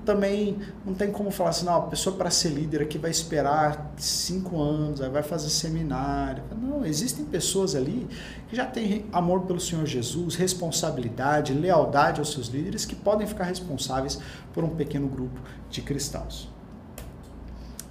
também 0.03 0.57
não 0.83 0.95
tem 0.95 1.11
como 1.11 1.29
falar 1.29 1.51
assim, 1.51 1.65
não, 1.65 1.75
a 1.75 1.81
pessoa 1.81 2.15
para 2.15 2.31
ser 2.31 2.49
líder 2.49 2.81
aqui 2.81 2.97
vai 2.97 3.11
esperar 3.11 3.93
cinco 3.97 4.59
anos, 4.59 4.99
aí 4.99 5.09
vai 5.09 5.21
fazer 5.21 5.49
seminário. 5.49 6.43
Não, 6.59 6.83
existem 6.83 7.23
pessoas 7.23 7.75
ali 7.75 8.07
que 8.47 8.55
já 8.55 8.65
têm 8.65 9.05
amor 9.13 9.41
pelo 9.41 9.59
Senhor 9.59 9.85
Jesus, 9.85 10.35
responsabilidade, 10.35 11.53
lealdade 11.53 12.19
aos 12.19 12.31
seus 12.31 12.47
líderes, 12.47 12.83
que 12.83 12.95
podem 12.95 13.27
ficar 13.27 13.43
responsáveis 13.43 14.19
por 14.53 14.63
um 14.63 14.69
pequeno 14.69 15.07
grupo 15.07 15.39
de 15.69 15.81
cristãos. 15.81 16.49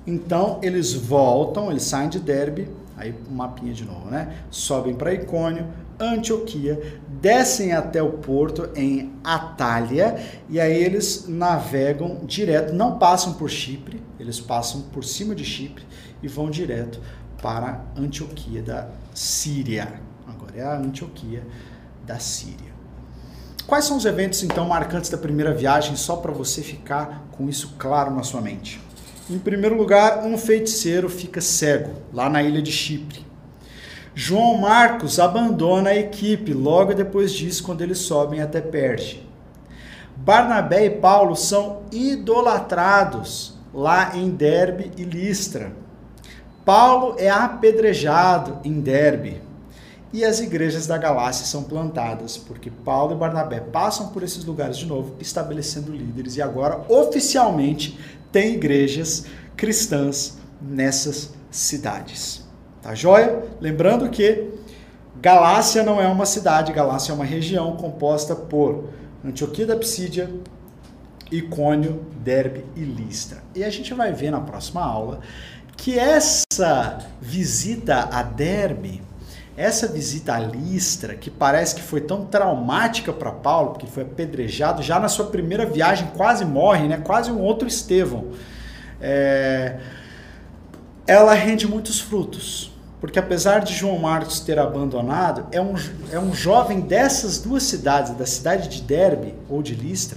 Então 0.06 0.58
eles 0.62 0.92
voltam, 0.92 1.70
eles 1.70 1.84
saem 1.84 2.08
de 2.08 2.18
Derbe, 2.18 2.68
aí 2.96 3.14
um 3.30 3.34
mapinha 3.34 3.72
de 3.72 3.84
novo, 3.84 4.10
né? 4.10 4.38
Sobem 4.50 4.94
para 4.94 5.12
Icônio, 5.12 5.66
Antioquia, 5.98 7.00
descem 7.20 7.72
até 7.72 8.02
o 8.02 8.12
porto 8.12 8.70
em 8.74 9.12
Atália 9.22 10.16
e 10.48 10.60
aí 10.60 10.82
eles 10.82 11.26
navegam 11.28 12.20
direto, 12.24 12.72
não 12.72 12.98
passam 12.98 13.34
por 13.34 13.48
Chipre, 13.48 14.02
eles 14.18 14.40
passam 14.40 14.82
por 14.82 15.04
cima 15.04 15.34
de 15.34 15.44
Chipre 15.44 15.84
e 16.22 16.28
vão 16.28 16.50
direto 16.50 17.00
para 17.40 17.84
Antioquia 17.96 18.62
da 18.62 18.88
Síria. 19.14 20.00
Agora 20.26 20.56
é 20.56 20.62
a 20.62 20.76
Antioquia 20.76 21.46
da 22.06 22.18
Síria. 22.18 22.74
Quais 23.66 23.86
são 23.86 23.96
os 23.96 24.04
eventos 24.04 24.42
então 24.42 24.68
marcantes 24.68 25.08
da 25.08 25.16
primeira 25.16 25.54
viagem, 25.54 25.96
só 25.96 26.16
para 26.16 26.32
você 26.32 26.62
ficar 26.62 27.28
com 27.32 27.48
isso 27.48 27.76
claro 27.78 28.14
na 28.14 28.22
sua 28.22 28.40
mente? 28.40 28.83
Em 29.28 29.38
primeiro 29.38 29.74
lugar, 29.74 30.22
um 30.26 30.36
feiticeiro 30.36 31.08
fica 31.08 31.40
cego 31.40 31.92
lá 32.12 32.28
na 32.28 32.42
ilha 32.42 32.60
de 32.60 32.70
Chipre. 32.70 33.24
João 34.14 34.58
Marcos 34.58 35.18
abandona 35.18 35.90
a 35.90 35.96
equipe 35.96 36.52
logo 36.52 36.92
depois 36.92 37.32
disso, 37.32 37.64
quando 37.64 37.80
eles 37.80 37.98
sobem 37.98 38.42
até 38.42 38.60
Perge. 38.60 39.26
Barnabé 40.14 40.84
e 40.84 40.90
Paulo 40.90 41.34
são 41.34 41.84
idolatrados 41.90 43.58
lá 43.72 44.14
em 44.14 44.28
Derbe 44.28 44.92
e 44.96 45.04
Listra. 45.04 45.72
Paulo 46.62 47.16
é 47.18 47.30
apedrejado 47.30 48.58
em 48.62 48.78
Derbe. 48.78 49.42
E 50.12 50.22
as 50.24 50.38
igrejas 50.38 50.86
da 50.86 50.96
Galácia 50.96 51.44
são 51.44 51.64
plantadas, 51.64 52.36
porque 52.36 52.70
Paulo 52.70 53.14
e 53.14 53.18
Barnabé 53.18 53.58
passam 53.58 54.08
por 54.08 54.22
esses 54.22 54.44
lugares 54.44 54.76
de 54.76 54.86
novo, 54.86 55.16
estabelecendo 55.18 55.90
líderes, 55.90 56.36
e 56.36 56.42
agora 56.42 56.84
oficialmente 56.88 57.98
tem 58.34 58.54
igrejas 58.54 59.26
cristãs 59.56 60.38
nessas 60.60 61.32
cidades. 61.52 62.44
Tá 62.82 62.92
joia? 62.92 63.44
Lembrando 63.60 64.10
que 64.10 64.50
Galácia 65.22 65.84
não 65.84 66.00
é 66.00 66.08
uma 66.08 66.26
cidade, 66.26 66.72
Galácia 66.72 67.12
é 67.12 67.14
uma 67.14 67.24
região 67.24 67.76
composta 67.76 68.34
por 68.34 68.90
Antioquia 69.24 69.64
da 69.64 69.76
Psídia, 69.76 70.28
Icônio, 71.30 72.04
Derbe 72.24 72.64
e 72.74 72.80
Listra. 72.80 73.40
E 73.54 73.62
a 73.62 73.70
gente 73.70 73.94
vai 73.94 74.12
ver 74.12 74.32
na 74.32 74.40
próxima 74.40 74.82
aula 74.82 75.20
que 75.76 75.96
essa 75.96 76.98
visita 77.20 78.08
a 78.10 78.24
Derbe, 78.24 79.00
essa 79.56 79.86
visita 79.86 80.34
a 80.34 80.38
Listra, 80.38 81.14
que 81.14 81.30
parece 81.30 81.74
que 81.74 81.82
foi 81.82 82.00
tão 82.00 82.24
traumática 82.26 83.12
para 83.12 83.30
Paulo, 83.30 83.70
porque 83.70 83.86
foi 83.86 84.02
apedrejado 84.02 84.82
já 84.82 84.98
na 84.98 85.08
sua 85.08 85.26
primeira 85.26 85.64
viagem, 85.64 86.08
quase 86.16 86.44
morre, 86.44 86.88
né? 86.88 87.00
quase 87.04 87.30
um 87.30 87.40
outro 87.40 87.68
Estevão. 87.68 88.32
É... 89.00 89.78
Ela 91.06 91.34
rende 91.34 91.66
muitos 91.66 92.00
frutos 92.00 92.74
porque 93.04 93.18
apesar 93.18 93.58
de 93.58 93.74
João 93.74 93.98
Marcos 93.98 94.40
ter 94.40 94.58
abandonado, 94.58 95.46
é 95.52 95.60
um, 95.60 95.74
é 96.10 96.18
um 96.18 96.32
jovem 96.32 96.80
dessas 96.80 97.38
duas 97.38 97.62
cidades, 97.64 98.14
da 98.14 98.24
cidade 98.24 98.66
de 98.66 98.80
Derbe 98.80 99.34
ou 99.46 99.62
de 99.62 99.74
Listra, 99.74 100.16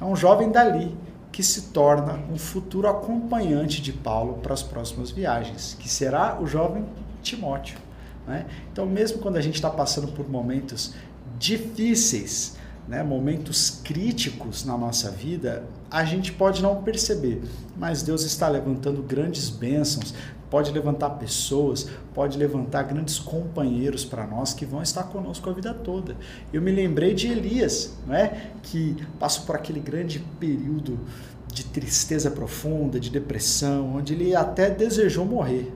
é 0.00 0.04
um 0.04 0.14
jovem 0.14 0.52
dali 0.52 0.96
que 1.32 1.42
se 1.42 1.62
torna 1.72 2.20
um 2.32 2.38
futuro 2.38 2.86
acompanhante 2.86 3.82
de 3.82 3.92
Paulo 3.92 4.34
para 4.34 4.54
as 4.54 4.62
próximas 4.62 5.10
viagens, 5.10 5.76
que 5.76 5.88
será 5.88 6.38
o 6.40 6.46
jovem 6.46 6.84
Timóteo. 7.20 7.78
Né? 8.26 8.46
Então, 8.72 8.86
mesmo 8.86 9.18
quando 9.18 9.36
a 9.36 9.40
gente 9.40 9.56
está 9.56 9.70
passando 9.70 10.08
por 10.12 10.28
momentos 10.28 10.94
difíceis, 11.38 12.56
né, 12.86 13.02
momentos 13.02 13.80
críticos 13.82 14.64
na 14.64 14.76
nossa 14.76 15.10
vida, 15.10 15.64
a 15.90 16.04
gente 16.04 16.32
pode 16.32 16.62
não 16.62 16.82
perceber, 16.82 17.42
mas 17.76 18.02
Deus 18.02 18.22
está 18.22 18.48
levantando 18.48 19.02
grandes 19.02 19.48
bênçãos, 19.48 20.14
pode 20.50 20.70
levantar 20.70 21.10
pessoas, 21.10 21.88
pode 22.14 22.38
levantar 22.38 22.84
grandes 22.84 23.18
companheiros 23.18 24.04
para 24.04 24.26
nós 24.26 24.52
que 24.52 24.64
vão 24.64 24.82
estar 24.82 25.04
conosco 25.04 25.48
a 25.48 25.52
vida 25.52 25.72
toda. 25.72 26.16
Eu 26.52 26.62
me 26.62 26.70
lembrei 26.70 27.14
de 27.14 27.28
Elias, 27.28 27.96
não 28.06 28.14
é? 28.14 28.50
que 28.62 28.96
passou 29.18 29.46
por 29.46 29.56
aquele 29.56 29.80
grande 29.80 30.20
período 30.38 31.00
de 31.52 31.64
tristeza 31.64 32.30
profunda, 32.30 33.00
de 33.00 33.10
depressão, 33.10 33.96
onde 33.96 34.12
ele 34.12 34.34
até 34.36 34.70
desejou 34.70 35.24
morrer. 35.24 35.72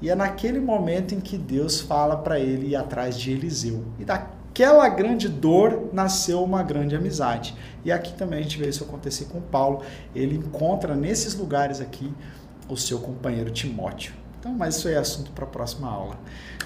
E 0.00 0.08
é 0.08 0.14
naquele 0.14 0.60
momento 0.60 1.14
em 1.14 1.20
que 1.20 1.36
Deus 1.36 1.80
fala 1.80 2.16
para 2.16 2.38
ele 2.40 2.68
ir 2.68 2.76
atrás 2.76 3.18
de 3.18 3.32
Eliseu. 3.32 3.84
E 3.98 4.04
da 4.04 4.26
daquela 4.50 4.88
grande 4.88 5.28
dor 5.28 5.88
nasceu 5.92 6.42
uma 6.42 6.62
grande 6.62 6.94
amizade. 6.96 7.56
E 7.84 7.92
aqui 7.92 8.12
também 8.12 8.40
a 8.40 8.42
gente 8.42 8.58
vê 8.58 8.68
isso 8.68 8.84
acontecer 8.84 9.26
com 9.26 9.40
Paulo. 9.40 9.82
Ele 10.14 10.36
encontra 10.36 10.94
nesses 10.94 11.34
lugares 11.34 11.80
aqui 11.80 12.12
o 12.68 12.76
seu 12.76 12.98
companheiro 12.98 13.50
Timóteo. 13.50 14.12
Então, 14.38 14.52
mas 14.52 14.76
isso 14.76 14.88
é 14.88 14.96
assunto 14.96 15.30
para 15.32 15.44
a 15.44 15.48
próxima 15.48 15.88
aula. 15.88 16.18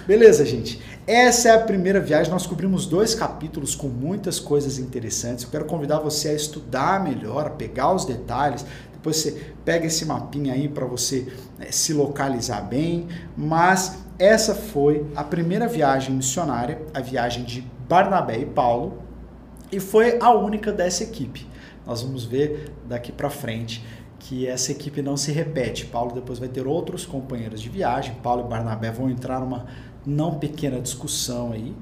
Beleza, 0.07 0.45
gente? 0.45 0.81
Essa 1.05 1.49
é 1.49 1.51
a 1.51 1.59
primeira 1.59 1.99
viagem. 1.99 2.31
Nós 2.31 2.45
cobrimos 2.47 2.85
dois 2.85 3.13
capítulos 3.13 3.75
com 3.75 3.87
muitas 3.87 4.39
coisas 4.39 4.77
interessantes. 4.77 5.43
Eu 5.43 5.51
quero 5.51 5.65
convidar 5.65 5.99
você 5.99 6.29
a 6.29 6.33
estudar 6.33 7.03
melhor, 7.03 7.47
a 7.47 7.49
pegar 7.49 7.93
os 7.93 8.05
detalhes. 8.05 8.65
Depois 9.05 9.17
você 9.17 9.53
pega 9.63 9.85
esse 9.85 10.03
mapinha 10.03 10.53
aí 10.53 10.67
para 10.67 10.83
você 10.83 11.31
né, 11.59 11.67
se 11.69 11.93
localizar 11.93 12.61
bem. 12.61 13.07
Mas 13.37 13.99
essa 14.17 14.55
foi 14.55 15.05
a 15.15 15.23
primeira 15.23 15.67
viagem 15.67 16.15
missionária, 16.15 16.81
a 16.91 17.01
viagem 17.01 17.43
de 17.43 17.61
Barnabé 17.87 18.39
e 18.39 18.47
Paulo, 18.47 19.03
e 19.71 19.79
foi 19.79 20.17
a 20.19 20.31
única 20.31 20.71
dessa 20.71 21.03
equipe. 21.03 21.47
Nós 21.85 22.01
vamos 22.01 22.25
ver 22.25 22.73
daqui 22.87 23.11
para 23.11 23.29
frente 23.29 23.85
que 24.17 24.47
essa 24.47 24.71
equipe 24.71 25.03
não 25.03 25.15
se 25.15 25.31
repete. 25.31 25.85
Paulo 25.85 26.11
depois 26.11 26.39
vai 26.39 26.47
ter 26.47 26.65
outros 26.65 27.05
companheiros 27.05 27.61
de 27.61 27.69
viagem. 27.69 28.15
Paulo 28.23 28.45
e 28.45 28.49
Barnabé 28.49 28.89
vão 28.89 29.07
entrar 29.07 29.39
numa 29.39 29.67
não 30.03 30.39
pequena 30.39 30.81
discussão 30.81 31.51
aí. 31.51 31.75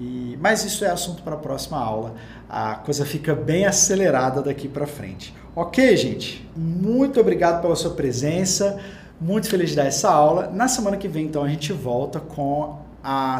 E, 0.00 0.38
mas 0.40 0.64
isso 0.64 0.82
é 0.82 0.88
assunto 0.88 1.22
para 1.22 1.34
a 1.34 1.38
próxima 1.38 1.76
aula. 1.76 2.14
A 2.48 2.76
coisa 2.76 3.04
fica 3.04 3.34
bem 3.34 3.66
acelerada 3.66 4.40
daqui 4.40 4.66
para 4.66 4.86
frente. 4.86 5.34
Ok, 5.56 5.96
gente? 5.96 6.44
Muito 6.56 7.20
obrigado 7.20 7.62
pela 7.62 7.76
sua 7.76 7.92
presença. 7.92 8.80
Muito 9.20 9.48
feliz 9.48 9.70
de 9.70 9.76
dar 9.76 9.86
essa 9.86 10.10
aula. 10.10 10.50
Na 10.50 10.66
semana 10.66 10.96
que 10.96 11.06
vem, 11.06 11.26
então, 11.26 11.44
a 11.44 11.48
gente 11.48 11.72
volta 11.72 12.18
com 12.18 12.78
a 13.06 13.38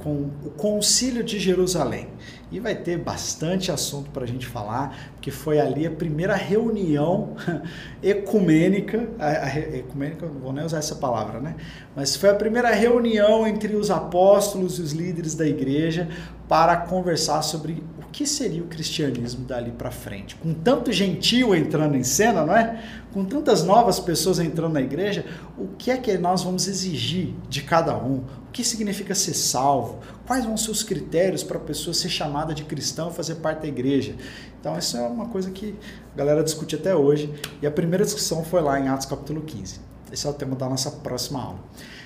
com 0.00 0.30
o 0.44 0.50
Concílio 0.56 1.22
de 1.22 1.38
Jerusalém. 1.38 2.08
E 2.50 2.58
vai 2.58 2.74
ter 2.74 2.98
bastante 2.98 3.70
assunto 3.70 4.10
para 4.10 4.24
a 4.24 4.26
gente 4.26 4.44
falar, 4.44 5.12
porque 5.12 5.30
foi 5.30 5.60
ali 5.60 5.86
a 5.86 5.90
primeira 5.92 6.34
reunião 6.34 7.36
ecumênica, 8.02 9.08
a, 9.20 9.46
a, 9.46 9.58
ecumênica, 9.58 10.26
não 10.26 10.40
vou 10.40 10.52
nem 10.52 10.64
usar 10.64 10.78
essa 10.78 10.96
palavra, 10.96 11.38
né? 11.38 11.54
Mas 11.94 12.16
foi 12.16 12.28
a 12.28 12.34
primeira 12.34 12.70
reunião 12.70 13.46
entre 13.46 13.76
os 13.76 13.88
apóstolos 13.88 14.80
e 14.80 14.82
os 14.82 14.90
líderes 14.90 15.36
da 15.36 15.46
igreja 15.46 16.08
para 16.48 16.76
conversar 16.76 17.42
sobre 17.42 17.84
o 17.96 18.10
que 18.10 18.26
seria 18.26 18.60
o 18.60 18.66
cristianismo 18.66 19.44
dali 19.44 19.70
para 19.70 19.92
frente. 19.92 20.34
Com 20.34 20.52
tanto 20.52 20.92
gentil 20.92 21.54
entrando 21.54 21.96
em 21.96 22.02
cena, 22.02 22.44
não 22.44 22.56
é? 22.56 22.82
Com 23.12 23.24
tantas 23.24 23.62
novas 23.62 24.00
pessoas 24.00 24.40
entrando 24.40 24.72
na 24.72 24.80
igreja, 24.82 25.24
o 25.56 25.68
que 25.78 25.92
é 25.92 25.96
que 25.96 26.18
nós 26.18 26.42
vamos 26.42 26.66
exigir 26.66 27.32
de 27.48 27.62
cada 27.62 27.96
um? 27.96 28.24
O 28.50 28.52
que 28.52 28.64
significa 28.64 29.14
ser 29.14 29.32
salvo? 29.32 30.00
Quais 30.26 30.44
vão 30.44 30.56
ser 30.56 30.72
os 30.72 30.82
critérios 30.82 31.44
para 31.44 31.56
a 31.56 31.60
pessoa 31.60 31.94
ser 31.94 32.08
chamada 32.08 32.52
de 32.52 32.64
cristão 32.64 33.08
e 33.08 33.12
fazer 33.12 33.36
parte 33.36 33.60
da 33.60 33.68
igreja. 33.68 34.16
Então, 34.60 34.76
isso 34.76 34.96
é 34.96 35.02
uma 35.02 35.28
coisa 35.28 35.52
que 35.52 35.72
a 36.12 36.18
galera 36.18 36.42
discute 36.42 36.74
até 36.74 36.92
hoje. 36.92 37.32
E 37.62 37.66
a 37.68 37.70
primeira 37.70 38.04
discussão 38.04 38.44
foi 38.44 38.60
lá 38.60 38.80
em 38.80 38.88
Atos 38.88 39.06
capítulo 39.06 39.42
15. 39.42 39.78
Esse 40.10 40.26
é 40.26 40.30
o 40.30 40.32
tema 40.32 40.56
da 40.56 40.68
nossa 40.68 40.90
próxima 40.90 41.40
aula. 41.40 41.60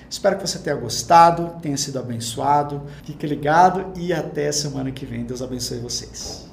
Espero 0.07 0.37
que 0.37 0.47
você 0.47 0.59
tenha 0.59 0.75
gostado, 0.75 1.59
tenha 1.63 1.77
sido 1.77 1.97
abençoado. 1.97 2.83
Fique 3.03 3.25
ligado 3.25 3.91
e 3.99 4.13
até 4.13 4.51
semana 4.51 4.91
que 4.91 5.03
vem. 5.03 5.25
Deus 5.25 5.41
abençoe 5.41 5.79
vocês. 5.79 6.44